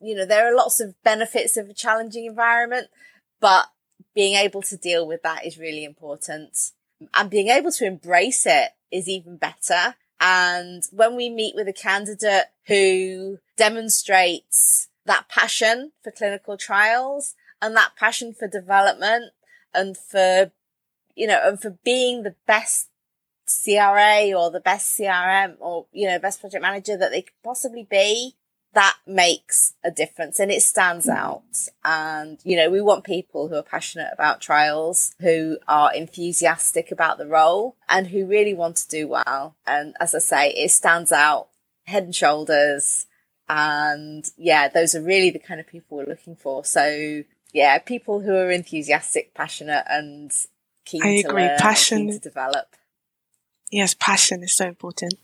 You 0.00 0.14
know, 0.14 0.26
there 0.26 0.50
are 0.50 0.56
lots 0.56 0.80
of 0.80 0.94
benefits 1.02 1.56
of 1.56 1.68
a 1.68 1.74
challenging 1.74 2.26
environment, 2.26 2.88
but 3.40 3.66
being 4.14 4.34
able 4.34 4.62
to 4.62 4.76
deal 4.76 5.06
with 5.06 5.22
that 5.22 5.46
is 5.46 5.58
really 5.58 5.84
important 5.84 6.72
and 7.14 7.30
being 7.30 7.48
able 7.48 7.72
to 7.72 7.86
embrace 7.86 8.46
it 8.46 8.70
is 8.90 9.08
even 9.08 9.36
better. 9.36 9.96
And 10.20 10.82
when 10.92 11.14
we 11.16 11.28
meet 11.28 11.54
with 11.54 11.68
a 11.68 11.72
candidate 11.72 12.46
who 12.66 13.38
demonstrates 13.56 14.88
that 15.04 15.28
passion 15.28 15.92
for 16.02 16.10
clinical 16.10 16.56
trials 16.56 17.34
and 17.60 17.76
that 17.76 17.96
passion 17.96 18.34
for 18.34 18.48
development 18.48 19.32
and 19.74 19.96
for, 19.96 20.50
you 21.14 21.26
know, 21.26 21.40
and 21.44 21.60
for 21.60 21.78
being 21.84 22.22
the 22.22 22.34
best 22.46 22.88
CRA 23.46 24.32
or 24.34 24.50
the 24.50 24.60
best 24.60 24.98
CRM 24.98 25.56
or, 25.60 25.86
you 25.92 26.08
know, 26.08 26.18
best 26.18 26.40
project 26.40 26.62
manager 26.62 26.96
that 26.96 27.10
they 27.10 27.22
could 27.22 27.42
possibly 27.44 27.86
be, 27.88 28.36
that 28.76 28.98
makes 29.06 29.72
a 29.82 29.90
difference 29.90 30.38
and 30.38 30.50
it 30.50 30.60
stands 30.60 31.08
out. 31.08 31.42
And, 31.82 32.38
you 32.44 32.58
know, 32.58 32.68
we 32.68 32.82
want 32.82 33.04
people 33.04 33.48
who 33.48 33.54
are 33.54 33.62
passionate 33.62 34.10
about 34.12 34.42
trials, 34.42 35.14
who 35.18 35.56
are 35.66 35.94
enthusiastic 35.94 36.92
about 36.92 37.16
the 37.16 37.26
role 37.26 37.76
and 37.88 38.08
who 38.08 38.26
really 38.26 38.52
want 38.52 38.76
to 38.76 38.88
do 38.88 39.08
well. 39.08 39.56
And 39.66 39.96
as 39.98 40.14
I 40.14 40.18
say, 40.18 40.50
it 40.50 40.70
stands 40.70 41.10
out 41.10 41.48
head 41.86 42.04
and 42.04 42.14
shoulders. 42.14 43.06
And 43.48 44.28
yeah, 44.36 44.68
those 44.68 44.94
are 44.94 45.00
really 45.00 45.30
the 45.30 45.38
kind 45.38 45.58
of 45.58 45.66
people 45.66 45.96
we're 45.96 46.04
looking 46.04 46.36
for. 46.36 46.62
So 46.62 47.22
yeah, 47.54 47.78
people 47.78 48.20
who 48.20 48.34
are 48.34 48.50
enthusiastic, 48.50 49.32
passionate 49.32 49.84
and 49.88 50.30
keen 50.84 51.02
I 51.02 51.22
to 51.22 51.28
agree. 51.28 51.42
learn, 51.44 51.58
Passion. 51.58 51.98
keen 51.98 52.12
to 52.12 52.18
develop. 52.18 52.76
Yes, 53.70 53.94
passion 53.98 54.42
is 54.42 54.54
so 54.54 54.66
important. 54.66 55.14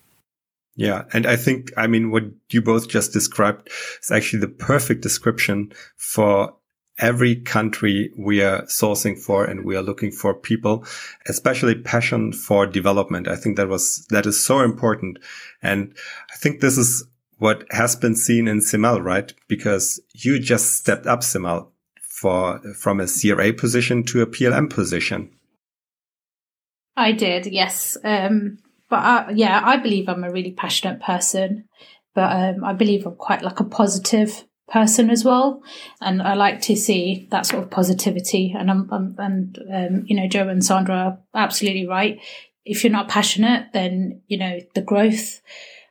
Yeah. 0.75 1.05
And 1.12 1.26
I 1.26 1.37
think, 1.37 1.71
I 1.76 1.87
mean, 1.87 2.11
what 2.11 2.25
you 2.50 2.62
both 2.62 2.88
just 2.88 3.12
described 3.12 3.69
is 4.02 4.11
actually 4.11 4.41
the 4.41 4.49
perfect 4.49 5.02
description 5.02 5.73
for 5.97 6.55
every 6.99 7.37
country 7.37 8.12
we 8.19 8.43
are 8.43 8.62
sourcing 8.62 9.19
for 9.19 9.45
and 9.45 9.64
we 9.64 9.76
are 9.76 9.83
looking 9.83 10.11
for 10.11 10.35
people, 10.35 10.87
especially 11.26 11.75
passion 11.75 12.33
for 12.33 12.67
development. 12.67 13.29
I 13.29 13.37
think 13.37 13.57
that 13.57 13.69
was, 13.69 14.07
that 14.11 14.26
is 14.26 14.43
so 14.43 14.61
important. 14.61 15.19
And 15.62 15.95
I 16.33 16.37
think 16.37 16.61
this 16.61 16.79
is 16.79 17.05
what 17.38 17.64
has 17.71 17.97
been 17.97 18.14
seen 18.14 18.47
in 18.47 18.61
Simal, 18.61 19.02
right? 19.02 19.33
Because 19.49 20.00
you 20.12 20.38
just 20.38 20.76
stepped 20.76 21.07
up 21.07 21.21
Simal 21.21 21.69
for, 22.00 22.61
from 22.75 23.00
a 23.00 23.09
CRA 23.09 23.52
position 23.52 24.05
to 24.05 24.23
a 24.23 24.26
PLM 24.26 24.71
position. 24.71 25.31
I 26.97 27.12
did, 27.12 27.47
yes. 27.47 27.97
Um, 28.05 28.59
but 28.93 28.99
I, 28.99 29.31
yeah, 29.31 29.59
I 29.65 29.79
believe 29.79 30.07
I'm 30.07 30.23
a 30.23 30.31
really 30.31 30.53
passionate 30.53 31.01
person, 31.01 31.65
but 32.15 32.31
um, 32.31 32.63
I 32.63 32.75
believe 32.75 33.07
I'm 33.07 33.17
quite 33.17 33.41
like 33.41 33.59
a 33.59 33.65
positive 33.65 34.45
person 34.69 35.09
as 35.09 35.25
well, 35.25 35.63
and 36.03 36.21
I 36.21 36.35
like 36.35 36.61
to 36.63 36.77
see 36.77 37.27
that 37.31 37.47
sort 37.47 37.63
of 37.63 37.71
positivity. 37.71 38.55
And 38.55 38.71
I'm, 38.71 38.91
I'm 38.93 39.15
and 39.17 39.59
um, 39.73 40.05
you 40.07 40.15
know, 40.15 40.29
Joe 40.29 40.47
and 40.47 40.63
Sandra 40.63 40.95
are 40.95 41.19
absolutely 41.35 41.87
right. 41.87 42.21
If 42.67 42.85
you're 42.85 42.93
not 42.93 43.09
passionate, 43.09 43.69
then 43.73 44.21
you 44.27 44.37
know 44.37 44.61
the 44.75 44.83
growth 44.83 45.41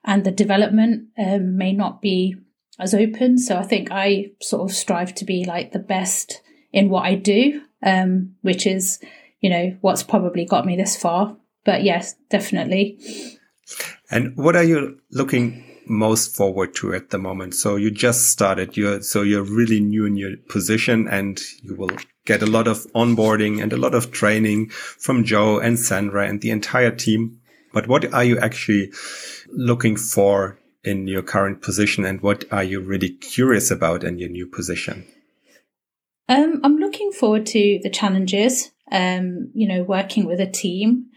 and 0.05 0.24
the 0.24 0.31
development 0.31 1.08
um, 1.17 1.58
may 1.58 1.74
not 1.74 2.03
be 2.03 2.36
as 2.77 2.93
open. 2.93 3.39
So 3.39 3.58
I 3.58 3.63
think 3.63 3.89
I 3.89 4.34
sort 4.41 4.70
of 4.70 4.77
strive 4.77 5.15
to 5.15 5.25
be 5.25 5.43
like 5.43 5.72
the 5.72 5.79
best 5.79 6.43
in 6.72 6.89
what 6.89 7.05
I 7.05 7.15
do, 7.15 7.63
um, 7.81 8.36
which 8.43 8.67
is 8.67 9.00
you 9.39 9.50
know 9.50 9.75
what's 9.81 10.03
probably 10.03 10.46
got 10.46 10.67
me 10.67 10.75
this 10.75 10.96
far 10.96 11.36
but 11.63 11.84
yes, 11.84 12.15
definitely. 12.30 12.98
And 14.10 14.36
what 14.36 14.56
are 14.56 14.63
you 14.63 15.00
looking 15.12 15.63
most 15.88 16.36
forward 16.36 16.75
to 16.75 16.94
at 16.94 17.10
the 17.10 17.18
moment? 17.18 17.56
So 17.56 17.75
you 17.75 17.91
just 17.91 18.30
started, 18.30 18.75
you're, 18.75 19.01
so 19.01 19.22
you're 19.22 19.44
really 19.44 19.80
new 19.80 20.06
in 20.06 20.15
your 20.15 20.38
position 20.50 21.08
and 21.08 21.39
you 21.63 21.75
will 21.75 21.91
get 22.25 22.41
a 22.41 22.48
lot 22.48 22.68
of 22.68 22.86
onboarding 22.94 23.62
and 23.62 23.74
a 23.74 23.77
lot 23.77 23.96
of 23.96 24.12
training 24.12 24.70
from 24.70 25.24
Joe 25.24 25.60
and 25.60 25.80
Sandra 25.80 26.27
and 26.27 26.41
the 26.41 26.51
entire 26.51 26.91
team. 26.91 27.39
But 27.74 27.88
what 27.88 28.13
are 28.13 28.24
you 28.24 28.38
actually 28.39 28.91
looking 29.50 29.96
for 29.96 30.60
in 30.84 31.08
your 31.08 31.22
current 31.22 31.62
position 31.62 32.06
and 32.06 32.22
what 32.22 32.44
are 32.51 32.63
you 32.63 32.82
really 32.82 33.10
curious 33.10 33.72
about 33.72 34.03
in 34.03 34.18
your 34.20 34.30
new 34.30 34.48
position? 34.48 35.06
Um, 36.27 36.62
I'm 36.63 36.77
looking 36.77 37.12
forward 37.12 37.46
to 37.48 37.80
the 37.84 37.89
challenges, 37.89 38.72
um, 38.91 39.51
you 39.53 39.68
know, 39.68 39.84
working 39.84 40.25
with 40.25 40.39
a 40.39 40.50
team 40.50 41.08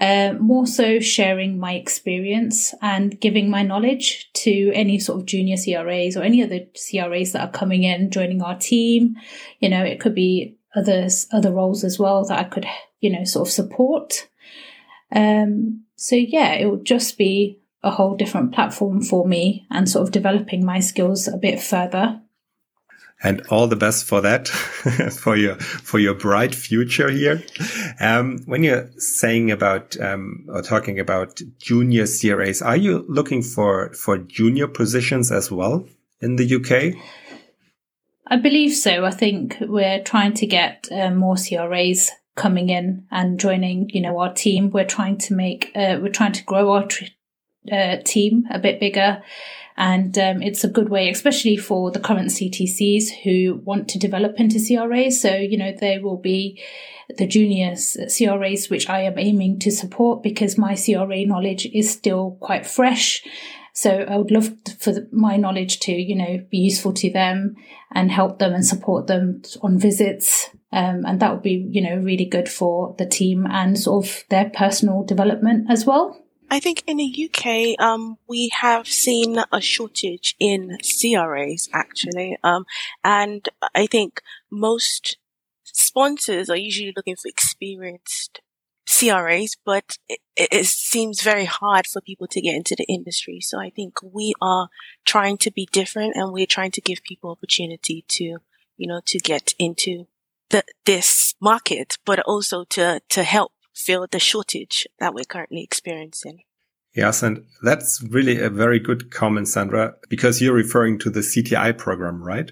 uh, 0.00 0.34
more 0.38 0.66
so 0.66 1.00
sharing 1.00 1.58
my 1.58 1.72
experience 1.74 2.72
and 2.80 3.20
giving 3.20 3.50
my 3.50 3.62
knowledge 3.62 4.30
to 4.32 4.70
any 4.72 4.98
sort 4.98 5.20
of 5.20 5.26
junior 5.26 5.56
CRAs 5.56 6.16
or 6.16 6.22
any 6.22 6.42
other 6.42 6.60
CRAs 6.74 7.32
that 7.32 7.42
are 7.42 7.50
coming 7.50 7.82
in, 7.82 8.10
joining 8.10 8.40
our 8.42 8.56
team. 8.56 9.16
You 9.58 9.68
know, 9.68 9.82
it 9.82 10.00
could 10.00 10.14
be 10.14 10.56
others, 10.76 11.26
other 11.32 11.52
roles 11.52 11.82
as 11.82 11.98
well 11.98 12.24
that 12.26 12.38
I 12.38 12.44
could, 12.44 12.66
you 13.00 13.10
know, 13.10 13.24
sort 13.24 13.48
of 13.48 13.52
support. 13.52 14.28
Um, 15.10 15.84
so 15.96 16.14
yeah, 16.14 16.52
it 16.52 16.66
would 16.70 16.84
just 16.84 17.18
be 17.18 17.58
a 17.82 17.90
whole 17.90 18.16
different 18.16 18.54
platform 18.54 19.02
for 19.02 19.26
me 19.26 19.66
and 19.70 19.88
sort 19.88 20.06
of 20.06 20.12
developing 20.12 20.64
my 20.64 20.80
skills 20.80 21.26
a 21.26 21.36
bit 21.36 21.60
further 21.60 22.20
and 23.22 23.42
all 23.50 23.66
the 23.66 23.76
best 23.76 24.04
for 24.04 24.20
that, 24.20 24.48
for 25.18 25.36
your 25.36 25.56
for 25.56 25.98
your 25.98 26.14
bright 26.14 26.54
future 26.54 27.10
here. 27.10 27.42
Um, 28.00 28.38
when 28.46 28.62
you're 28.62 28.90
saying 28.96 29.50
about 29.50 29.98
um, 30.00 30.46
or 30.48 30.62
talking 30.62 31.00
about 31.00 31.40
junior 31.58 32.06
CRAs, 32.06 32.62
are 32.62 32.76
you 32.76 33.04
looking 33.08 33.42
for 33.42 33.92
for 33.92 34.18
junior 34.18 34.68
positions 34.68 35.32
as 35.32 35.50
well 35.50 35.86
in 36.20 36.36
the 36.36 36.54
UK? 36.54 36.94
I 38.26 38.36
believe 38.36 38.74
so. 38.74 39.04
I 39.04 39.10
think 39.10 39.56
we're 39.60 40.02
trying 40.02 40.34
to 40.34 40.46
get 40.46 40.86
uh, 40.92 41.10
more 41.10 41.36
CRAs 41.36 42.10
coming 42.36 42.68
in 42.68 43.06
and 43.10 43.40
joining. 43.40 43.88
You 43.90 44.02
know, 44.02 44.18
our 44.18 44.32
team. 44.32 44.70
We're 44.70 44.84
trying 44.84 45.18
to 45.18 45.34
make. 45.34 45.72
Uh, 45.74 45.98
we're 46.00 46.12
trying 46.12 46.32
to 46.32 46.44
grow 46.44 46.72
our 46.72 46.86
uh, 47.72 47.98
team 48.04 48.44
a 48.50 48.58
bit 48.58 48.80
bigger 48.80 49.22
and 49.78 50.18
um, 50.18 50.42
it's 50.42 50.64
a 50.64 50.68
good 50.68 50.88
way, 50.88 51.08
especially 51.08 51.56
for 51.56 51.92
the 51.92 52.00
current 52.00 52.30
CTCs 52.30 53.22
who 53.22 53.62
want 53.64 53.88
to 53.90 53.98
develop 53.98 54.40
into 54.40 54.58
CRAs. 54.58 55.22
So, 55.22 55.36
you 55.36 55.56
know, 55.56 55.72
there 55.72 56.02
will 56.02 56.16
be 56.16 56.60
the 57.16 57.28
junior 57.28 57.76
CRAs, 57.76 58.68
which 58.70 58.88
I 58.88 59.02
am 59.02 59.16
aiming 59.16 59.60
to 59.60 59.70
support 59.70 60.24
because 60.24 60.58
my 60.58 60.74
CRA 60.74 61.24
knowledge 61.24 61.64
is 61.66 61.92
still 61.92 62.36
quite 62.40 62.66
fresh. 62.66 63.22
So 63.72 64.00
I 64.00 64.16
would 64.16 64.32
love 64.32 64.50
for 64.80 65.06
my 65.12 65.36
knowledge 65.36 65.78
to, 65.80 65.92
you 65.92 66.16
know, 66.16 66.44
be 66.50 66.58
useful 66.58 66.92
to 66.94 67.12
them 67.12 67.54
and 67.92 68.10
help 68.10 68.40
them 68.40 68.54
and 68.54 68.66
support 68.66 69.06
them 69.06 69.42
on 69.62 69.78
visits. 69.78 70.50
Um, 70.72 71.04
and 71.06 71.20
that 71.20 71.32
would 71.32 71.44
be, 71.44 71.68
you 71.70 71.82
know, 71.82 71.94
really 71.94 72.24
good 72.24 72.48
for 72.48 72.96
the 72.98 73.06
team 73.06 73.46
and 73.48 73.78
sort 73.78 74.04
of 74.04 74.24
their 74.28 74.50
personal 74.50 75.04
development 75.04 75.70
as 75.70 75.86
well. 75.86 76.20
I 76.50 76.60
think 76.60 76.82
in 76.86 76.96
the 76.96 77.30
UK, 77.30 77.80
um, 77.82 78.16
we 78.26 78.50
have 78.60 78.88
seen 78.88 79.38
a 79.52 79.60
shortage 79.60 80.34
in 80.38 80.78
CRAs 80.82 81.68
actually, 81.72 82.38
um, 82.42 82.64
and 83.04 83.48
I 83.74 83.86
think 83.86 84.22
most 84.50 85.18
sponsors 85.64 86.48
are 86.48 86.56
usually 86.56 86.92
looking 86.96 87.16
for 87.16 87.28
experienced 87.28 88.40
CRAs, 88.88 89.56
but 89.64 89.98
it, 90.08 90.20
it, 90.36 90.66
seems 90.66 91.20
very 91.20 91.44
hard 91.44 91.86
for 91.86 92.00
people 92.00 92.26
to 92.28 92.40
get 92.40 92.56
into 92.56 92.74
the 92.74 92.86
industry. 92.88 93.40
So 93.40 93.60
I 93.60 93.68
think 93.68 93.98
we 94.02 94.32
are 94.40 94.68
trying 95.04 95.36
to 95.38 95.50
be 95.50 95.68
different, 95.70 96.16
and 96.16 96.32
we're 96.32 96.46
trying 96.46 96.70
to 96.72 96.80
give 96.80 97.02
people 97.02 97.30
opportunity 97.30 98.04
to, 98.08 98.38
you 98.78 98.86
know, 98.86 99.02
to 99.06 99.18
get 99.18 99.52
into 99.58 100.06
the, 100.48 100.64
this 100.86 101.34
market, 101.40 101.98
but 102.06 102.20
also 102.20 102.64
to 102.64 103.02
to 103.10 103.22
help 103.22 103.52
fill 103.78 104.06
the 104.10 104.18
shortage 104.18 104.86
that 104.98 105.14
we're 105.14 105.24
currently 105.24 105.62
experiencing. 105.62 106.40
Yes, 106.94 107.22
and 107.22 107.44
that's 107.62 108.02
really 108.02 108.40
a 108.40 108.50
very 108.50 108.80
good 108.80 109.10
comment, 109.10 109.46
Sandra, 109.48 109.94
because 110.08 110.42
you're 110.42 110.54
referring 110.54 110.98
to 111.00 111.10
the 111.10 111.20
CTI 111.20 111.76
program, 111.78 112.22
right? 112.22 112.50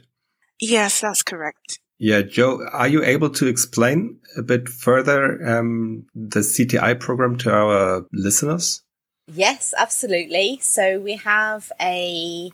Yes, 0.61 1.01
that's 1.01 1.23
correct. 1.23 1.81
Yeah, 1.99 2.23
Joe, 2.23 2.61
are 2.73 2.89
you 2.89 3.03
able 3.03 3.31
to 3.31 3.47
explain 3.47 4.21
a 4.37 4.43
bit 4.43 4.69
further 4.69 5.43
um, 5.49 6.07
the 6.15 6.41
CTI 6.41 7.01
program 7.01 7.37
to 7.39 7.53
our 7.53 8.07
listeners? 8.13 8.83
Yes, 9.33 9.75
absolutely. 9.77 10.59
So 10.63 11.01
we 11.01 11.17
have 11.17 11.73
a 11.81 12.51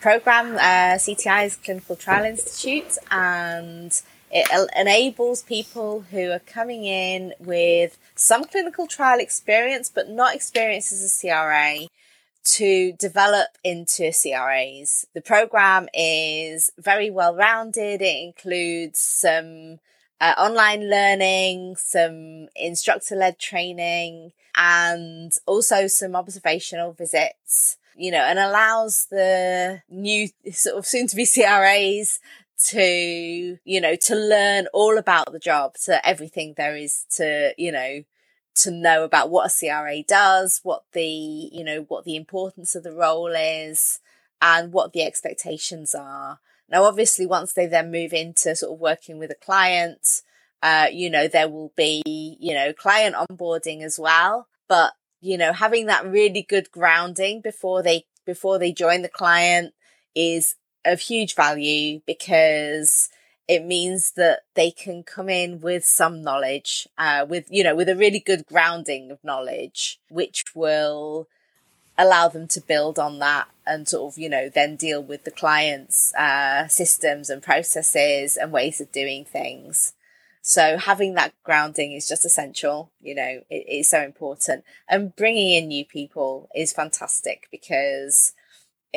program, 0.00 0.54
uh, 0.54 0.96
CTI 0.96 1.46
is 1.46 1.56
Clinical 1.56 1.96
Trial 1.96 2.24
Institute, 2.24 2.96
and 3.10 4.00
it 4.36 4.70
enables 4.76 5.42
people 5.42 6.04
who 6.10 6.30
are 6.30 6.40
coming 6.40 6.84
in 6.84 7.32
with 7.38 7.96
some 8.14 8.44
clinical 8.44 8.86
trial 8.86 9.18
experience, 9.18 9.88
but 9.88 10.10
not 10.10 10.34
experience 10.34 10.92
as 10.92 11.02
a 11.02 11.20
CRA, 11.20 11.88
to 12.44 12.92
develop 12.92 13.48
into 13.64 14.12
CRAs. 14.12 15.06
The 15.14 15.22
program 15.22 15.88
is 15.94 16.70
very 16.78 17.10
well 17.10 17.34
rounded. 17.34 18.02
It 18.02 18.22
includes 18.22 19.00
some 19.00 19.78
uh, 20.20 20.34
online 20.36 20.90
learning, 20.90 21.76
some 21.76 22.48
instructor 22.54 23.16
led 23.16 23.38
training, 23.38 24.32
and 24.54 25.32
also 25.46 25.86
some 25.86 26.14
observational 26.14 26.92
visits, 26.92 27.78
you 27.96 28.10
know, 28.10 28.18
and 28.22 28.38
allows 28.38 29.06
the 29.10 29.80
new 29.88 30.28
sort 30.52 30.76
of 30.76 30.86
soon 30.86 31.06
to 31.06 31.16
be 31.16 31.26
CRAs 31.34 32.20
to, 32.58 33.58
you 33.64 33.80
know, 33.80 33.96
to 33.96 34.14
learn 34.14 34.66
all 34.72 34.98
about 34.98 35.32
the 35.32 35.38
job, 35.38 35.74
to 35.84 36.06
everything 36.06 36.54
there 36.56 36.76
is 36.76 37.04
to, 37.16 37.52
you 37.56 37.70
know, 37.70 38.02
to 38.56 38.70
know 38.70 39.04
about 39.04 39.30
what 39.30 39.50
a 39.50 39.54
CRA 39.54 40.02
does, 40.02 40.60
what 40.62 40.84
the, 40.92 41.04
you 41.04 41.62
know, 41.62 41.84
what 41.88 42.04
the 42.04 42.16
importance 42.16 42.74
of 42.74 42.82
the 42.82 42.92
role 42.92 43.32
is 43.34 44.00
and 44.40 44.72
what 44.72 44.92
the 44.92 45.02
expectations 45.02 45.94
are. 45.94 46.40
Now, 46.68 46.84
obviously, 46.84 47.26
once 47.26 47.52
they 47.52 47.66
then 47.66 47.92
move 47.92 48.12
into 48.12 48.56
sort 48.56 48.72
of 48.72 48.80
working 48.80 49.18
with 49.18 49.30
a 49.30 49.36
client, 49.36 50.22
uh, 50.62 50.86
you 50.90 51.10
know, 51.10 51.28
there 51.28 51.48
will 51.48 51.72
be, 51.76 52.02
you 52.06 52.54
know, 52.54 52.72
client 52.72 53.14
onboarding 53.14 53.82
as 53.82 53.98
well. 53.98 54.48
But, 54.68 54.94
you 55.20 55.38
know, 55.38 55.52
having 55.52 55.86
that 55.86 56.06
really 56.06 56.42
good 56.42 56.70
grounding 56.72 57.40
before 57.40 57.82
they, 57.82 58.06
before 58.24 58.58
they 58.58 58.72
join 58.72 59.02
the 59.02 59.08
client 59.08 59.74
is 60.14 60.56
of 60.86 61.00
huge 61.00 61.34
value 61.34 62.00
because 62.06 63.08
it 63.48 63.64
means 63.64 64.12
that 64.12 64.40
they 64.54 64.70
can 64.70 65.02
come 65.02 65.28
in 65.28 65.60
with 65.60 65.84
some 65.84 66.22
knowledge, 66.22 66.88
uh, 66.98 67.24
with, 67.28 67.46
you 67.48 67.62
know, 67.62 67.76
with 67.76 67.88
a 67.88 67.96
really 67.96 68.18
good 68.18 68.44
grounding 68.46 69.10
of 69.10 69.22
knowledge, 69.22 70.00
which 70.08 70.44
will 70.54 71.28
allow 71.96 72.28
them 72.28 72.48
to 72.48 72.60
build 72.60 72.98
on 72.98 73.18
that 73.20 73.48
and 73.64 73.88
sort 73.88 74.12
of, 74.12 74.18
you 74.18 74.28
know, 74.28 74.48
then 74.48 74.76
deal 74.76 75.02
with 75.02 75.24
the 75.24 75.30
client's, 75.30 76.12
uh, 76.14 76.66
systems 76.66 77.30
and 77.30 77.42
processes 77.42 78.36
and 78.36 78.52
ways 78.52 78.80
of 78.80 78.90
doing 78.92 79.24
things. 79.24 79.94
So 80.42 80.76
having 80.78 81.14
that 81.14 81.34
grounding 81.42 81.92
is 81.92 82.06
just 82.06 82.24
essential. 82.24 82.92
You 83.00 83.14
know, 83.14 83.40
it 83.50 83.66
is 83.68 83.90
so 83.90 84.02
important 84.02 84.64
and 84.88 85.14
bringing 85.16 85.52
in 85.52 85.68
new 85.68 85.84
people 85.84 86.48
is 86.54 86.72
fantastic 86.72 87.48
because 87.50 88.32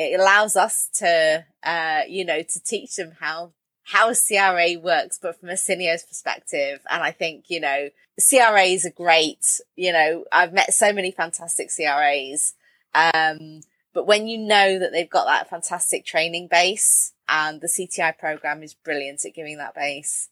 it 0.00 0.20
allows 0.20 0.56
us 0.56 0.88
to, 0.94 1.44
uh, 1.62 2.00
you 2.08 2.24
know, 2.24 2.42
to 2.42 2.62
teach 2.62 2.96
them 2.96 3.12
how 3.20 3.52
how 3.84 4.12
CRA 4.14 4.78
works, 4.78 5.18
but 5.20 5.38
from 5.40 5.48
a 5.48 5.54
Syneos 5.54 6.06
perspective. 6.06 6.80
And 6.88 7.02
I 7.02 7.10
think, 7.10 7.46
you 7.48 7.60
know, 7.60 7.88
CRAs 8.20 8.84
are 8.86 8.90
great. 8.90 9.60
You 9.74 9.92
know, 9.92 10.24
I've 10.30 10.52
met 10.52 10.72
so 10.72 10.92
many 10.92 11.10
fantastic 11.10 11.70
CRAs. 11.74 12.54
Um, 12.94 13.62
but 13.92 14.06
when 14.06 14.28
you 14.28 14.38
know 14.38 14.78
that 14.78 14.92
they've 14.92 15.10
got 15.10 15.26
that 15.26 15.50
fantastic 15.50 16.04
training 16.04 16.48
base 16.48 17.12
and 17.28 17.60
the 17.60 17.66
CTI 17.66 18.16
program 18.16 18.62
is 18.62 18.74
brilliant 18.74 19.24
at 19.24 19.34
giving 19.34 19.58
that 19.58 19.74
base. 19.74 20.28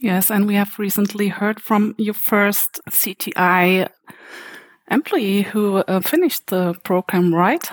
Yes. 0.00 0.30
And 0.30 0.46
we 0.46 0.54
have 0.54 0.78
recently 0.78 1.28
heard 1.28 1.60
from 1.60 1.94
your 1.98 2.14
first 2.14 2.80
CTI 2.90 3.88
employee 4.90 5.42
who 5.42 5.76
uh, 5.76 6.00
finished 6.00 6.48
the 6.48 6.74
program, 6.84 7.34
right? 7.34 7.66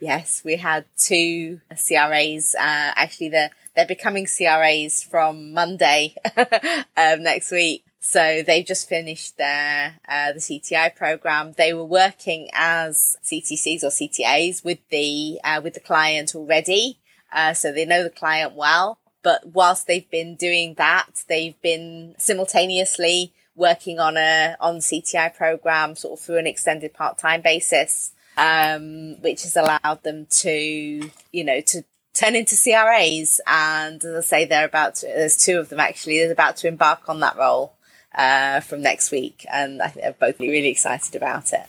Yes, 0.00 0.42
we 0.44 0.56
had 0.56 0.84
two 0.96 1.60
CRAs. 1.70 2.54
Uh, 2.54 2.92
actually, 2.96 3.30
they're, 3.30 3.50
they're 3.74 3.86
becoming 3.86 4.26
CRAs 4.26 5.02
from 5.02 5.52
Monday 5.52 6.14
um, 6.36 7.22
next 7.22 7.50
week. 7.50 7.84
So 8.00 8.42
they've 8.46 8.66
just 8.66 8.86
finished 8.86 9.38
their 9.38 9.98
uh, 10.06 10.32
the 10.34 10.38
CTI 10.38 10.94
program. 10.94 11.54
They 11.56 11.72
were 11.72 11.86
working 11.86 12.50
as 12.52 13.16
CTCs 13.24 13.82
or 13.82 13.88
CTAs 13.88 14.62
with 14.62 14.78
the 14.90 15.40
uh, 15.42 15.62
with 15.64 15.72
the 15.72 15.80
client 15.80 16.34
already, 16.34 16.98
uh, 17.32 17.54
so 17.54 17.72
they 17.72 17.86
know 17.86 18.02
the 18.04 18.10
client 18.10 18.54
well. 18.54 18.98
But 19.22 19.54
whilst 19.54 19.86
they've 19.86 20.08
been 20.10 20.36
doing 20.36 20.74
that, 20.74 21.24
they've 21.28 21.60
been 21.62 22.14
simultaneously 22.18 23.32
working 23.56 23.98
on 23.98 24.18
a 24.18 24.56
on 24.60 24.80
CTI 24.80 25.34
program, 25.34 25.96
sort 25.96 26.20
of 26.20 26.24
through 26.26 26.38
an 26.38 26.46
extended 26.46 26.92
part 26.92 27.16
time 27.16 27.40
basis 27.40 28.12
um, 28.36 29.20
which 29.20 29.42
has 29.42 29.56
allowed 29.56 30.02
them 30.02 30.26
to, 30.28 31.10
you 31.32 31.44
know, 31.44 31.60
to 31.60 31.84
turn 32.14 32.36
into 32.36 32.56
CRAs. 32.56 33.40
And 33.46 34.02
as 34.04 34.16
I 34.16 34.20
say, 34.20 34.44
they're 34.44 34.66
about 34.66 34.96
to, 34.96 35.06
there's 35.06 35.36
two 35.36 35.58
of 35.58 35.68
them 35.68 35.80
actually, 35.80 36.18
they're 36.18 36.32
about 36.32 36.56
to 36.58 36.68
embark 36.68 37.08
on 37.08 37.20
that 37.20 37.36
role 37.36 37.74
uh, 38.14 38.60
from 38.60 38.82
next 38.82 39.10
week. 39.10 39.44
And 39.52 39.82
I 39.82 39.88
think 39.88 40.04
they're 40.04 40.30
both 40.30 40.40
really 40.40 40.68
excited 40.68 41.14
about 41.14 41.52
it. 41.52 41.66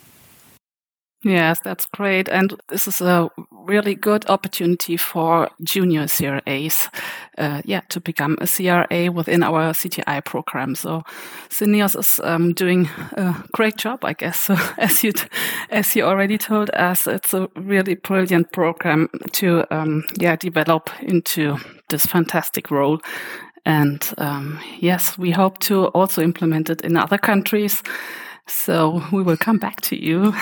Yes, 1.26 1.60
that's 1.60 1.88
great. 1.88 2.30
And 2.30 2.54
this 2.68 2.88
is 2.88 3.02
a 3.02 3.32
really 3.50 3.96
good 3.96 4.30
opportunity 4.30 4.96
for 4.96 5.50
junior 5.64 6.06
CRAs, 6.08 6.88
uh, 7.40 7.64
yeah, 7.66 7.82
to 7.90 8.00
become 8.00 8.38
a 8.40 8.46
CRA 8.46 9.12
within 9.12 9.42
our 9.42 9.74
CTI 9.74 10.24
program. 10.24 10.76
So 10.76 11.02
Syneos 11.50 11.98
is 11.98 12.20
um, 12.24 12.54
doing 12.54 12.88
a 13.14 13.44
great 13.54 13.76
job, 13.76 14.06
I 14.06 14.14
guess. 14.14 14.40
So 14.40 14.56
as 14.78 15.04
you, 15.04 15.14
as 15.72 15.96
you 15.96 16.04
already 16.04 16.38
told 16.38 16.70
us, 16.76 17.08
it's 17.08 17.34
a 17.34 17.50
really 17.56 17.96
brilliant 17.96 18.52
program 18.52 19.10
to, 19.32 19.66
um, 19.76 20.04
yeah, 20.20 20.36
develop 20.36 20.92
into 21.02 21.58
this 21.90 22.06
fantastic 22.06 22.70
role. 22.70 23.02
And 23.66 24.14
um, 24.20 24.60
yes, 24.80 25.18
we 25.18 25.32
hope 25.32 25.58
to 25.62 25.88
also 25.88 26.22
implement 26.22 26.70
it 26.70 26.82
in 26.82 26.96
other 26.96 27.18
countries. 27.18 27.82
So 28.48 29.04
we 29.12 29.24
will 29.24 29.38
come 29.38 29.58
back 29.58 29.82
to 29.82 29.96
you. 29.96 30.34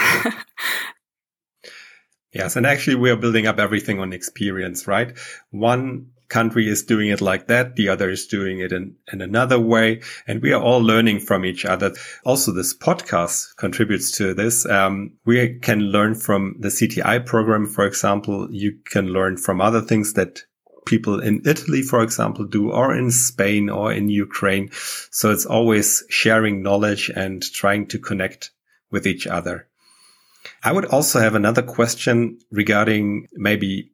yes, 2.33 2.55
and 2.55 2.65
actually 2.65 2.95
we 2.95 3.09
are 3.09 3.15
building 3.15 3.47
up 3.47 3.59
everything 3.59 3.99
on 3.99 4.13
experience, 4.13 4.87
right? 4.87 5.17
One 5.51 6.07
country 6.33 6.67
is 6.67 6.83
doing 6.83 7.09
it 7.09 7.21
like 7.21 7.47
that. 7.47 7.75
The 7.75 7.89
other 7.89 8.09
is 8.09 8.25
doing 8.25 8.59
it 8.59 8.71
in, 8.71 8.95
in 9.11 9.21
another 9.21 9.59
way. 9.59 10.01
And 10.27 10.41
we 10.41 10.51
are 10.51 10.61
all 10.61 10.81
learning 10.81 11.19
from 11.19 11.45
each 11.45 11.63
other. 11.63 11.93
Also, 12.25 12.51
this 12.51 12.75
podcast 12.75 13.55
contributes 13.57 14.11
to 14.17 14.33
this. 14.33 14.65
Um, 14.65 15.13
we 15.25 15.59
can 15.59 15.79
learn 15.79 16.15
from 16.15 16.55
the 16.59 16.69
CTI 16.69 17.25
program, 17.25 17.67
for 17.67 17.85
example. 17.85 18.47
You 18.51 18.79
can 18.85 19.07
learn 19.07 19.37
from 19.37 19.61
other 19.61 19.81
things 19.81 20.13
that 20.13 20.43
people 20.85 21.19
in 21.19 21.41
Italy, 21.45 21.81
for 21.81 22.03
example, 22.03 22.45
do, 22.45 22.71
or 22.71 22.95
in 22.95 23.11
Spain 23.11 23.69
or 23.69 23.91
in 23.91 24.09
Ukraine. 24.09 24.69
So 25.11 25.31
it's 25.31 25.45
always 25.45 26.03
sharing 26.09 26.63
knowledge 26.63 27.09
and 27.09 27.41
trying 27.53 27.87
to 27.87 27.99
connect 27.99 28.51
with 28.91 29.07
each 29.07 29.27
other. 29.27 29.67
I 30.63 30.71
would 30.71 30.85
also 30.85 31.19
have 31.19 31.35
another 31.35 31.61
question 31.61 32.39
regarding 32.51 33.27
maybe 33.33 33.91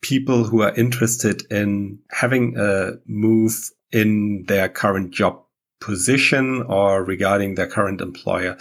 people 0.00 0.44
who 0.44 0.62
are 0.62 0.74
interested 0.74 1.44
in 1.50 2.00
having 2.10 2.56
a 2.56 2.92
move 3.06 3.70
in 3.92 4.44
their 4.48 4.68
current 4.68 5.12
job 5.12 5.42
position 5.80 6.62
or 6.62 7.04
regarding 7.04 7.54
their 7.54 7.66
current 7.66 8.00
employer. 8.00 8.56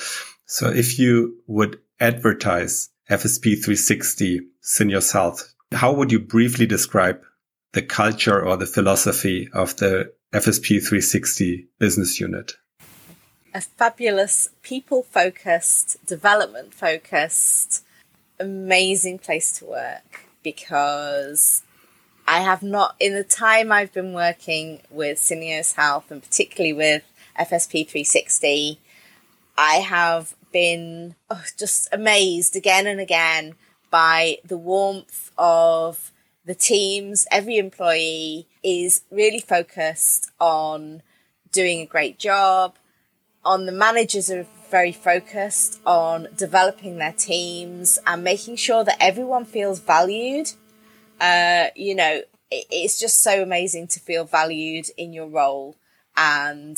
So 0.45 0.69
if 0.69 1.00
you 1.00 1.38
would 1.47 1.80
advertise 2.00 2.89
FSP 3.10 3.63
360 3.63 4.41
Syneos 4.63 5.13
Health, 5.13 5.54
how 5.71 5.93
would 5.93 6.12
you 6.12 6.19
briefly 6.19 6.65
describe 6.65 7.21
the 7.73 7.81
culture 7.81 8.43
or 8.43 8.57
the 8.57 8.65
philosophy 8.65 9.49
of 9.53 9.75
the 9.77 10.13
FSP 10.34 10.79
360 10.79 11.67
business 11.79 12.19
unit? 12.19 12.53
A 13.53 13.62
fabulous 13.62 14.49
people 14.62 15.03
focused, 15.03 16.05
development 16.05 16.73
focused, 16.73 17.84
amazing 18.39 19.19
place 19.19 19.51
to 19.60 19.65
work 19.65 20.25
because 20.41 21.63
I 22.27 22.39
have 22.39 22.63
not, 22.63 22.95
in 22.99 23.13
the 23.13 23.23
time 23.23 23.71
I've 23.71 23.93
been 23.93 24.13
working 24.13 24.81
with 24.89 25.17
Syneos 25.17 25.75
Health 25.75 26.12
and 26.12 26.23
particularly 26.23 26.73
with 26.73 27.03
FSP 27.38 27.88
360, 27.88 28.79
I 29.57 29.75
have 29.75 30.36
been 30.51 31.15
oh, 31.29 31.43
just 31.57 31.88
amazed 31.91 32.55
again 32.55 32.88
and 32.88 32.99
again 32.99 33.55
by 33.89 34.38
the 34.45 34.57
warmth 34.57 35.31
of 35.38 36.11
the 36.45 36.56
teams, 36.56 37.27
every 37.32 37.58
employee 37.58 38.47
is 38.63 39.01
really 39.12 39.39
focused 39.39 40.32
on 40.39 41.01
doing 41.51 41.82
a 41.82 41.86
great 41.86 42.17
job. 42.17 42.75
On 43.43 43.65
the 43.65 43.71
managers 43.71 44.30
are 44.32 44.45
very 44.69 44.91
focused 44.91 45.80
on 45.86 46.27
developing 46.36 46.97
their 46.97 47.12
teams 47.12 47.99
and 48.08 48.23
making 48.23 48.56
sure 48.56 48.84
that 48.84 48.97
everyone 48.99 49.45
feels 49.45 49.80
valued. 49.80 50.51
Uh, 51.19 51.67
you 51.75 51.93
know, 51.93 52.21
it, 52.49 52.65
it's 52.71 52.99
just 52.99 53.21
so 53.21 53.43
amazing 53.43 53.88
to 53.88 53.99
feel 53.99 54.25
valued 54.25 54.86
in 54.97 55.13
your 55.13 55.27
role. 55.27 55.75
And 56.15 56.77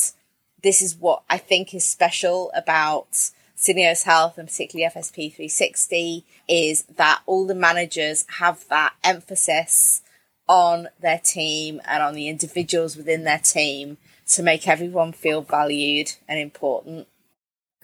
this 0.62 0.82
is 0.82 0.96
what 0.96 1.24
I 1.30 1.38
think 1.38 1.74
is 1.74 1.86
special 1.86 2.52
about 2.56 3.32
Syneos 3.64 4.04
Health 4.04 4.38
and 4.38 4.48
particularly 4.48 4.92
FSP 4.94 5.34
360 5.34 6.26
is 6.50 6.84
that 6.98 7.22
all 7.26 7.48
the 7.48 7.56
managers 7.56 8.26
have 8.40 8.68
that 8.68 8.94
emphasis 9.04 10.02
on 10.50 10.90
their 11.00 11.20
team 11.20 11.82
and 11.86 12.04
on 12.04 12.14
the 12.14 12.28
individuals 12.28 12.98
within 12.98 13.24
their 13.24 13.40
team 13.40 13.98
to 14.28 14.44
make 14.44 14.68
everyone 14.68 15.14
feel 15.14 15.42
valued 15.42 16.12
and 16.28 16.40
important. 16.40 17.08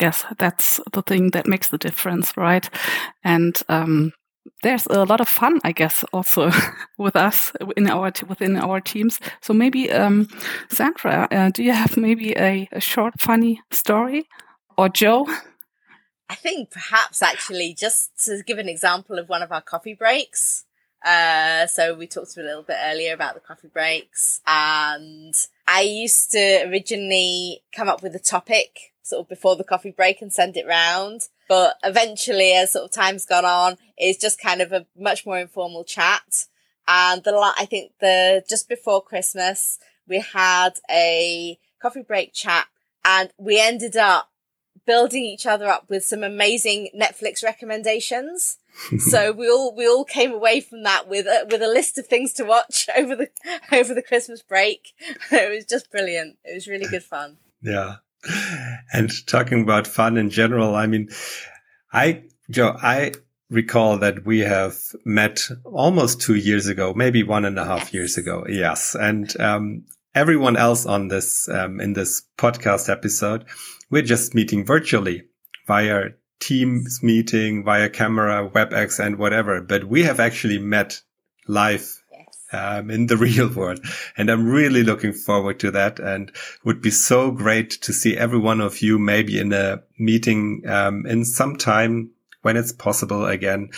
Yes, 0.01 0.25
that's 0.37 0.81
the 0.91 1.01
thing 1.01 1.31
that 1.31 1.47
makes 1.47 1.69
the 1.69 1.77
difference, 1.77 2.35
right? 2.35 2.69
And 3.23 3.61
um, 3.69 4.11
there's 4.63 4.85
a 4.87 5.05
lot 5.05 5.21
of 5.21 5.29
fun, 5.29 5.61
I 5.63 5.71
guess, 5.71 6.03
also 6.11 6.51
with 6.97 7.15
us 7.15 7.53
in 7.77 7.89
our 7.89 8.11
within 8.27 8.57
our 8.57 8.81
teams. 8.81 9.19
So 9.41 9.53
maybe, 9.53 9.91
um, 9.91 10.27
Sandra, 10.69 11.27
uh, 11.31 11.49
do 11.51 11.63
you 11.63 11.71
have 11.71 11.95
maybe 11.95 12.35
a, 12.37 12.67
a, 12.71 12.79
short, 12.81 13.19
funny 13.19 13.61
story, 13.71 14.27
or 14.77 14.89
Joe? 14.89 15.25
I 16.29 16.35
think 16.35 16.69
perhaps 16.69 17.21
actually 17.21 17.73
just 17.73 18.11
to 18.25 18.43
give 18.45 18.59
an 18.59 18.69
example 18.69 19.17
of 19.17 19.29
one 19.29 19.41
of 19.41 19.51
our 19.51 19.61
coffee 19.61 19.95
breaks. 19.95 20.65
Uh, 21.03 21.65
so 21.65 21.95
we 21.95 22.05
talked 22.07 22.37
a 22.37 22.43
little 22.43 22.61
bit 22.61 22.77
earlier 22.83 23.13
about 23.13 23.33
the 23.33 23.39
coffee 23.39 23.69
breaks, 23.69 24.41
and 24.45 25.33
I 25.67 25.81
used 25.81 26.31
to 26.31 26.63
originally 26.67 27.63
come 27.73 27.87
up 27.87 28.03
with 28.03 28.15
a 28.15 28.19
topic 28.19 28.93
sort 29.01 29.21
of 29.21 29.29
before 29.29 29.55
the 29.55 29.63
coffee 29.63 29.91
break 29.91 30.21
and 30.21 30.31
send 30.31 30.55
it 30.55 30.67
round. 30.67 31.21
But 31.47 31.77
eventually, 31.83 32.53
as 32.53 32.73
sort 32.73 32.85
of 32.85 32.91
time's 32.91 33.25
gone 33.25 33.45
on, 33.45 33.77
it's 33.97 34.19
just 34.19 34.39
kind 34.39 34.61
of 34.61 34.71
a 34.71 34.85
much 34.95 35.25
more 35.25 35.39
informal 35.39 35.83
chat. 35.83 36.45
And 36.87 37.23
the, 37.23 37.53
I 37.57 37.65
think 37.65 37.93
the, 37.99 38.43
just 38.47 38.69
before 38.69 39.01
Christmas, 39.01 39.79
we 40.07 40.19
had 40.19 40.71
a 40.91 41.57
coffee 41.81 42.01
break 42.01 42.33
chat 42.33 42.67
and 43.05 43.31
we 43.37 43.59
ended 43.59 43.95
up 43.95 44.29
building 44.85 45.23
each 45.23 45.45
other 45.45 45.67
up 45.67 45.89
with 45.89 46.03
some 46.03 46.23
amazing 46.23 46.89
Netflix 46.99 47.43
recommendations. 47.43 48.57
so 48.99 49.31
we 49.31 49.49
all 49.49 49.75
we 49.75 49.87
all 49.87 50.05
came 50.05 50.31
away 50.31 50.61
from 50.61 50.83
that 50.83 51.07
with 51.07 51.25
a, 51.25 51.45
with 51.49 51.61
a 51.61 51.67
list 51.67 51.97
of 51.97 52.07
things 52.07 52.33
to 52.33 52.43
watch 52.43 52.87
over 52.97 53.15
the 53.15 53.29
over 53.71 53.93
the 53.93 54.03
Christmas 54.03 54.41
break. 54.41 54.93
it 55.31 55.49
was 55.49 55.65
just 55.65 55.91
brilliant. 55.91 56.37
It 56.43 56.53
was 56.53 56.67
really 56.67 56.87
good 56.87 57.03
fun. 57.03 57.37
Yeah, 57.61 57.97
and 58.93 59.11
talking 59.27 59.63
about 59.63 59.87
fun 59.87 60.17
in 60.17 60.29
general, 60.29 60.75
I 60.75 60.87
mean, 60.87 61.09
I, 61.93 62.23
Joe, 62.49 62.75
I 62.81 63.13
recall 63.49 63.97
that 63.99 64.25
we 64.25 64.39
have 64.39 64.77
met 65.05 65.41
almost 65.63 66.21
two 66.21 66.35
years 66.35 66.67
ago, 66.67 66.93
maybe 66.93 67.23
one 67.23 67.45
and 67.45 67.57
a 67.57 67.65
half 67.65 67.85
yes. 67.85 67.93
years 67.93 68.17
ago. 68.17 68.45
Yes. 68.47 68.95
And, 68.99 69.39
um, 69.39 69.85
everyone 70.15 70.57
else 70.57 70.85
on 70.85 71.07
this, 71.07 71.47
um, 71.49 71.79
in 71.79 71.93
this 71.93 72.23
podcast 72.37 72.89
episode, 72.89 73.45
we're 73.89 74.02
just 74.02 74.36
meeting 74.36 74.65
virtually 74.65 75.23
via 75.67 76.10
Teams 76.39 77.04
meeting, 77.04 77.65
via 77.65 77.89
camera, 77.89 78.49
WebEx 78.49 79.04
and 79.04 79.17
whatever. 79.17 79.62
But 79.62 79.84
we 79.84 80.04
have 80.04 80.21
actually 80.21 80.58
met 80.58 81.02
live 81.47 82.02
um, 82.52 82.89
in 82.89 83.08
the 83.08 83.17
real 83.28 83.49
world. 83.49 83.80
And 84.17 84.30
I'm 84.30 84.49
really 84.49 84.84
looking 84.84 85.13
forward 85.13 85.60
to 85.60 85.71
that 85.71 85.99
and 85.99 86.32
would 86.63 86.82
be 86.82 86.91
so 86.91 87.32
great 87.32 87.71
to 87.82 87.93
see 87.93 88.17
every 88.17 88.39
one 88.39 88.62
of 88.62 88.82
you 88.82 88.99
maybe 88.99 89.39
in 89.39 89.52
a 89.54 89.84
meeting, 89.97 90.63
um, 90.67 91.06
in 91.06 91.25
some 91.25 91.58
time 91.58 92.12
when 92.41 92.56
it's 92.56 92.71
possible 92.71 93.25
again, 93.25 93.69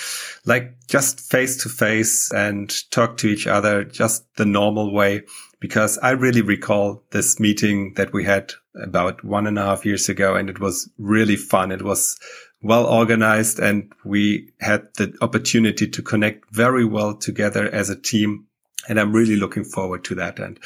like 0.46 0.76
just 0.88 1.20
face 1.20 1.64
to 1.64 1.70
face 1.70 2.32
and 2.32 2.90
talk 2.92 3.18
to 3.18 3.28
each 3.28 3.48
other 3.48 3.84
just 3.84 4.24
the 4.36 4.46
normal 4.46 4.94
way. 4.94 5.24
Because 5.62 5.98
I 6.00 6.12
really 6.12 6.42
recall 6.42 7.04
this 7.12 7.40
meeting 7.40 7.94
that 7.96 8.12
we 8.12 8.26
had 8.26 8.52
about 8.76 9.24
one 9.24 9.48
and 9.48 9.58
a 9.58 9.64
half 9.64 9.86
years 9.86 10.10
ago 10.10 10.36
and 10.36 10.50
it 10.50 10.60
was 10.60 10.90
really 10.98 11.38
fun. 11.38 11.72
It 11.72 11.84
was 11.84 12.20
well 12.62 12.86
organized 12.86 13.60
and 13.60 13.94
we 14.04 14.52
had 14.60 14.88
the 14.98 15.16
opportunity 15.22 15.88
to 15.88 16.02
connect 16.02 16.54
very 16.54 16.84
well 16.84 17.16
together 17.16 17.74
as 17.74 17.90
a 17.90 17.96
team 17.96 18.48
and 18.88 19.00
I'm 19.00 19.14
really 19.14 19.36
looking 19.36 19.64
forward 19.64 20.04
to 20.06 20.16
that. 20.16 20.40
And 20.40 20.60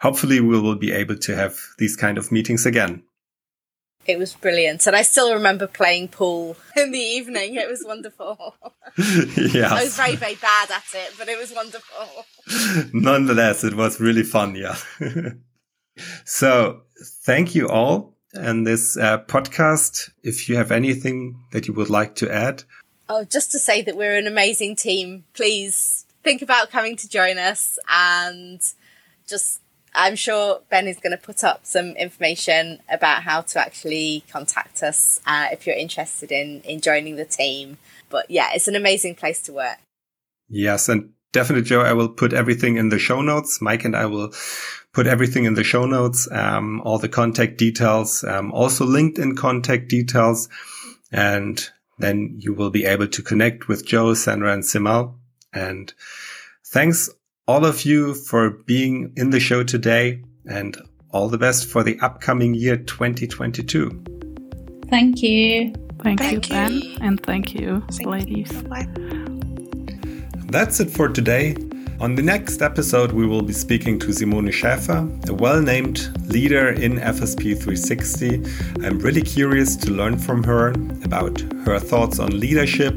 hopefully 0.00 0.40
we 0.40 0.60
will 0.60 0.76
be 0.76 0.92
able 0.92 1.16
to 1.16 1.34
have 1.36 1.58
these 1.78 1.96
kind 1.96 2.18
of 2.18 2.30
meetings 2.30 2.66
again. 2.66 3.02
It 4.04 4.18
was 4.18 4.34
brilliant. 4.34 4.86
And 4.86 4.96
I 4.96 5.02
still 5.02 5.32
remember 5.32 5.66
playing 5.66 6.08
pool 6.08 6.56
in 6.76 6.90
the 6.90 6.98
evening. 6.98 7.54
It 7.54 7.68
was 7.68 7.84
wonderful. 7.86 8.56
yeah. 8.96 9.72
I 9.72 9.84
was 9.84 9.96
very, 9.96 10.16
very 10.16 10.34
bad 10.34 10.70
at 10.70 10.84
it, 10.92 11.14
but 11.16 11.28
it 11.28 11.38
was 11.38 11.52
wonderful. 11.52 12.26
Nonetheless, 12.92 13.64
it 13.64 13.74
was 13.74 14.00
really 14.00 14.22
fun. 14.22 14.54
Yeah. 14.54 14.76
so 16.24 16.82
thank 17.24 17.54
you 17.54 17.68
all. 17.68 18.16
And 18.34 18.66
this 18.66 18.96
uh, 18.96 19.18
podcast, 19.24 20.10
if 20.22 20.48
you 20.48 20.56
have 20.56 20.72
anything 20.72 21.44
that 21.52 21.68
you 21.68 21.74
would 21.74 21.90
like 21.90 22.14
to 22.16 22.32
add. 22.32 22.64
Oh, 23.08 23.24
just 23.24 23.52
to 23.52 23.58
say 23.58 23.82
that 23.82 23.96
we're 23.96 24.16
an 24.16 24.26
amazing 24.26 24.76
team. 24.76 25.24
Please 25.34 26.06
think 26.22 26.40
about 26.40 26.70
coming 26.70 26.96
to 26.96 27.08
join 27.08 27.36
us 27.36 27.78
and 27.88 28.60
just 29.26 29.60
I'm 29.94 30.16
sure 30.16 30.62
Ben 30.70 30.86
is 30.88 30.98
going 30.98 31.10
to 31.10 31.22
put 31.22 31.44
up 31.44 31.66
some 31.66 31.90
information 31.96 32.80
about 32.88 33.24
how 33.24 33.42
to 33.42 33.60
actually 33.60 34.24
contact 34.30 34.82
us 34.82 35.20
uh, 35.26 35.48
if 35.52 35.66
you're 35.66 35.76
interested 35.76 36.32
in 36.32 36.62
in 36.62 36.80
joining 36.80 37.16
the 37.16 37.26
team. 37.26 37.78
But 38.08 38.30
yeah, 38.30 38.50
it's 38.54 38.68
an 38.68 38.76
amazing 38.76 39.16
place 39.16 39.42
to 39.42 39.52
work. 39.52 39.78
Yes, 40.48 40.88
and 40.88 41.10
definitely, 41.32 41.64
Joe, 41.64 41.80
I 41.80 41.92
will 41.92 42.08
put 42.08 42.32
everything 42.32 42.76
in 42.76 42.88
the 42.88 42.98
show 42.98 43.20
notes. 43.20 43.58
Maike 43.58 43.84
and 43.84 43.96
I 43.96 44.06
will 44.06 44.32
put 44.92 45.06
everything 45.06 45.44
in 45.44 45.54
the 45.54 45.64
show 45.64 45.86
notes, 45.86 46.28
um, 46.30 46.80
all 46.82 46.98
the 46.98 47.08
contact 47.08 47.58
details, 47.58 48.24
um, 48.24 48.52
also 48.52 48.86
LinkedIn 48.86 49.36
contact 49.36 49.88
details, 49.88 50.48
and 51.10 51.70
then 51.98 52.34
you 52.38 52.52
will 52.52 52.70
be 52.70 52.84
able 52.84 53.08
to 53.08 53.22
connect 53.22 53.68
with 53.68 53.86
Joe, 53.86 54.14
Sandra, 54.14 54.52
and 54.52 54.62
Simal 54.62 55.14
and 55.52 55.92
thanks 56.64 57.10
all 57.46 57.64
of 57.66 57.84
you 57.84 58.14
for 58.14 58.50
being 58.50 59.12
in 59.16 59.30
the 59.30 59.40
show 59.40 59.62
today 59.62 60.22
and 60.46 60.76
all 61.10 61.28
the 61.28 61.38
best 61.38 61.66
for 61.66 61.82
the 61.82 61.98
upcoming 62.00 62.54
year 62.54 62.76
2022. 62.76 64.04
Thank 64.88 65.22
you. 65.22 65.72
Thank, 66.02 66.20
thank 66.20 66.48
you, 66.48 66.54
Ben. 66.54 66.82
And 67.00 67.22
thank 67.22 67.54
you, 67.54 67.82
thank 67.90 68.06
ladies. 68.06 68.50
You. 68.52 69.21
That's 70.52 70.80
it 70.80 70.90
for 70.90 71.08
today. 71.08 71.56
On 71.98 72.14
the 72.14 72.22
next 72.22 72.62
episode, 72.62 73.12
we 73.12 73.26
will 73.26 73.42
be 73.42 73.52
speaking 73.52 73.98
to 74.00 74.12
Simone 74.12 74.48
Schäfer, 74.48 75.28
a 75.28 75.34
well 75.34 75.60
named 75.60 76.10
leader 76.28 76.68
in 76.68 76.98
FSP 76.98 77.56
360. 77.56 78.86
I'm 78.86 78.98
really 78.98 79.22
curious 79.22 79.76
to 79.76 79.90
learn 79.90 80.18
from 80.18 80.44
her 80.44 80.68
about 81.04 81.40
her 81.64 81.78
thoughts 81.78 82.18
on 82.18 82.38
leadership 82.38 82.94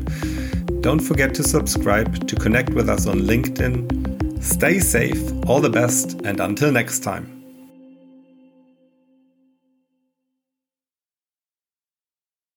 don't 0.86 1.00
forget 1.00 1.34
to 1.34 1.42
subscribe 1.42 2.28
to 2.28 2.36
connect 2.36 2.70
with 2.76 2.90
us 2.92 3.08
on 3.08 3.22
LinkedIn. 3.22 4.44
Stay 4.44 4.78
safe, 4.78 5.20
all 5.48 5.60
the 5.60 5.68
best, 5.68 6.22
and 6.24 6.40
until 6.40 6.72
next 6.72 7.00
time. 7.00 7.35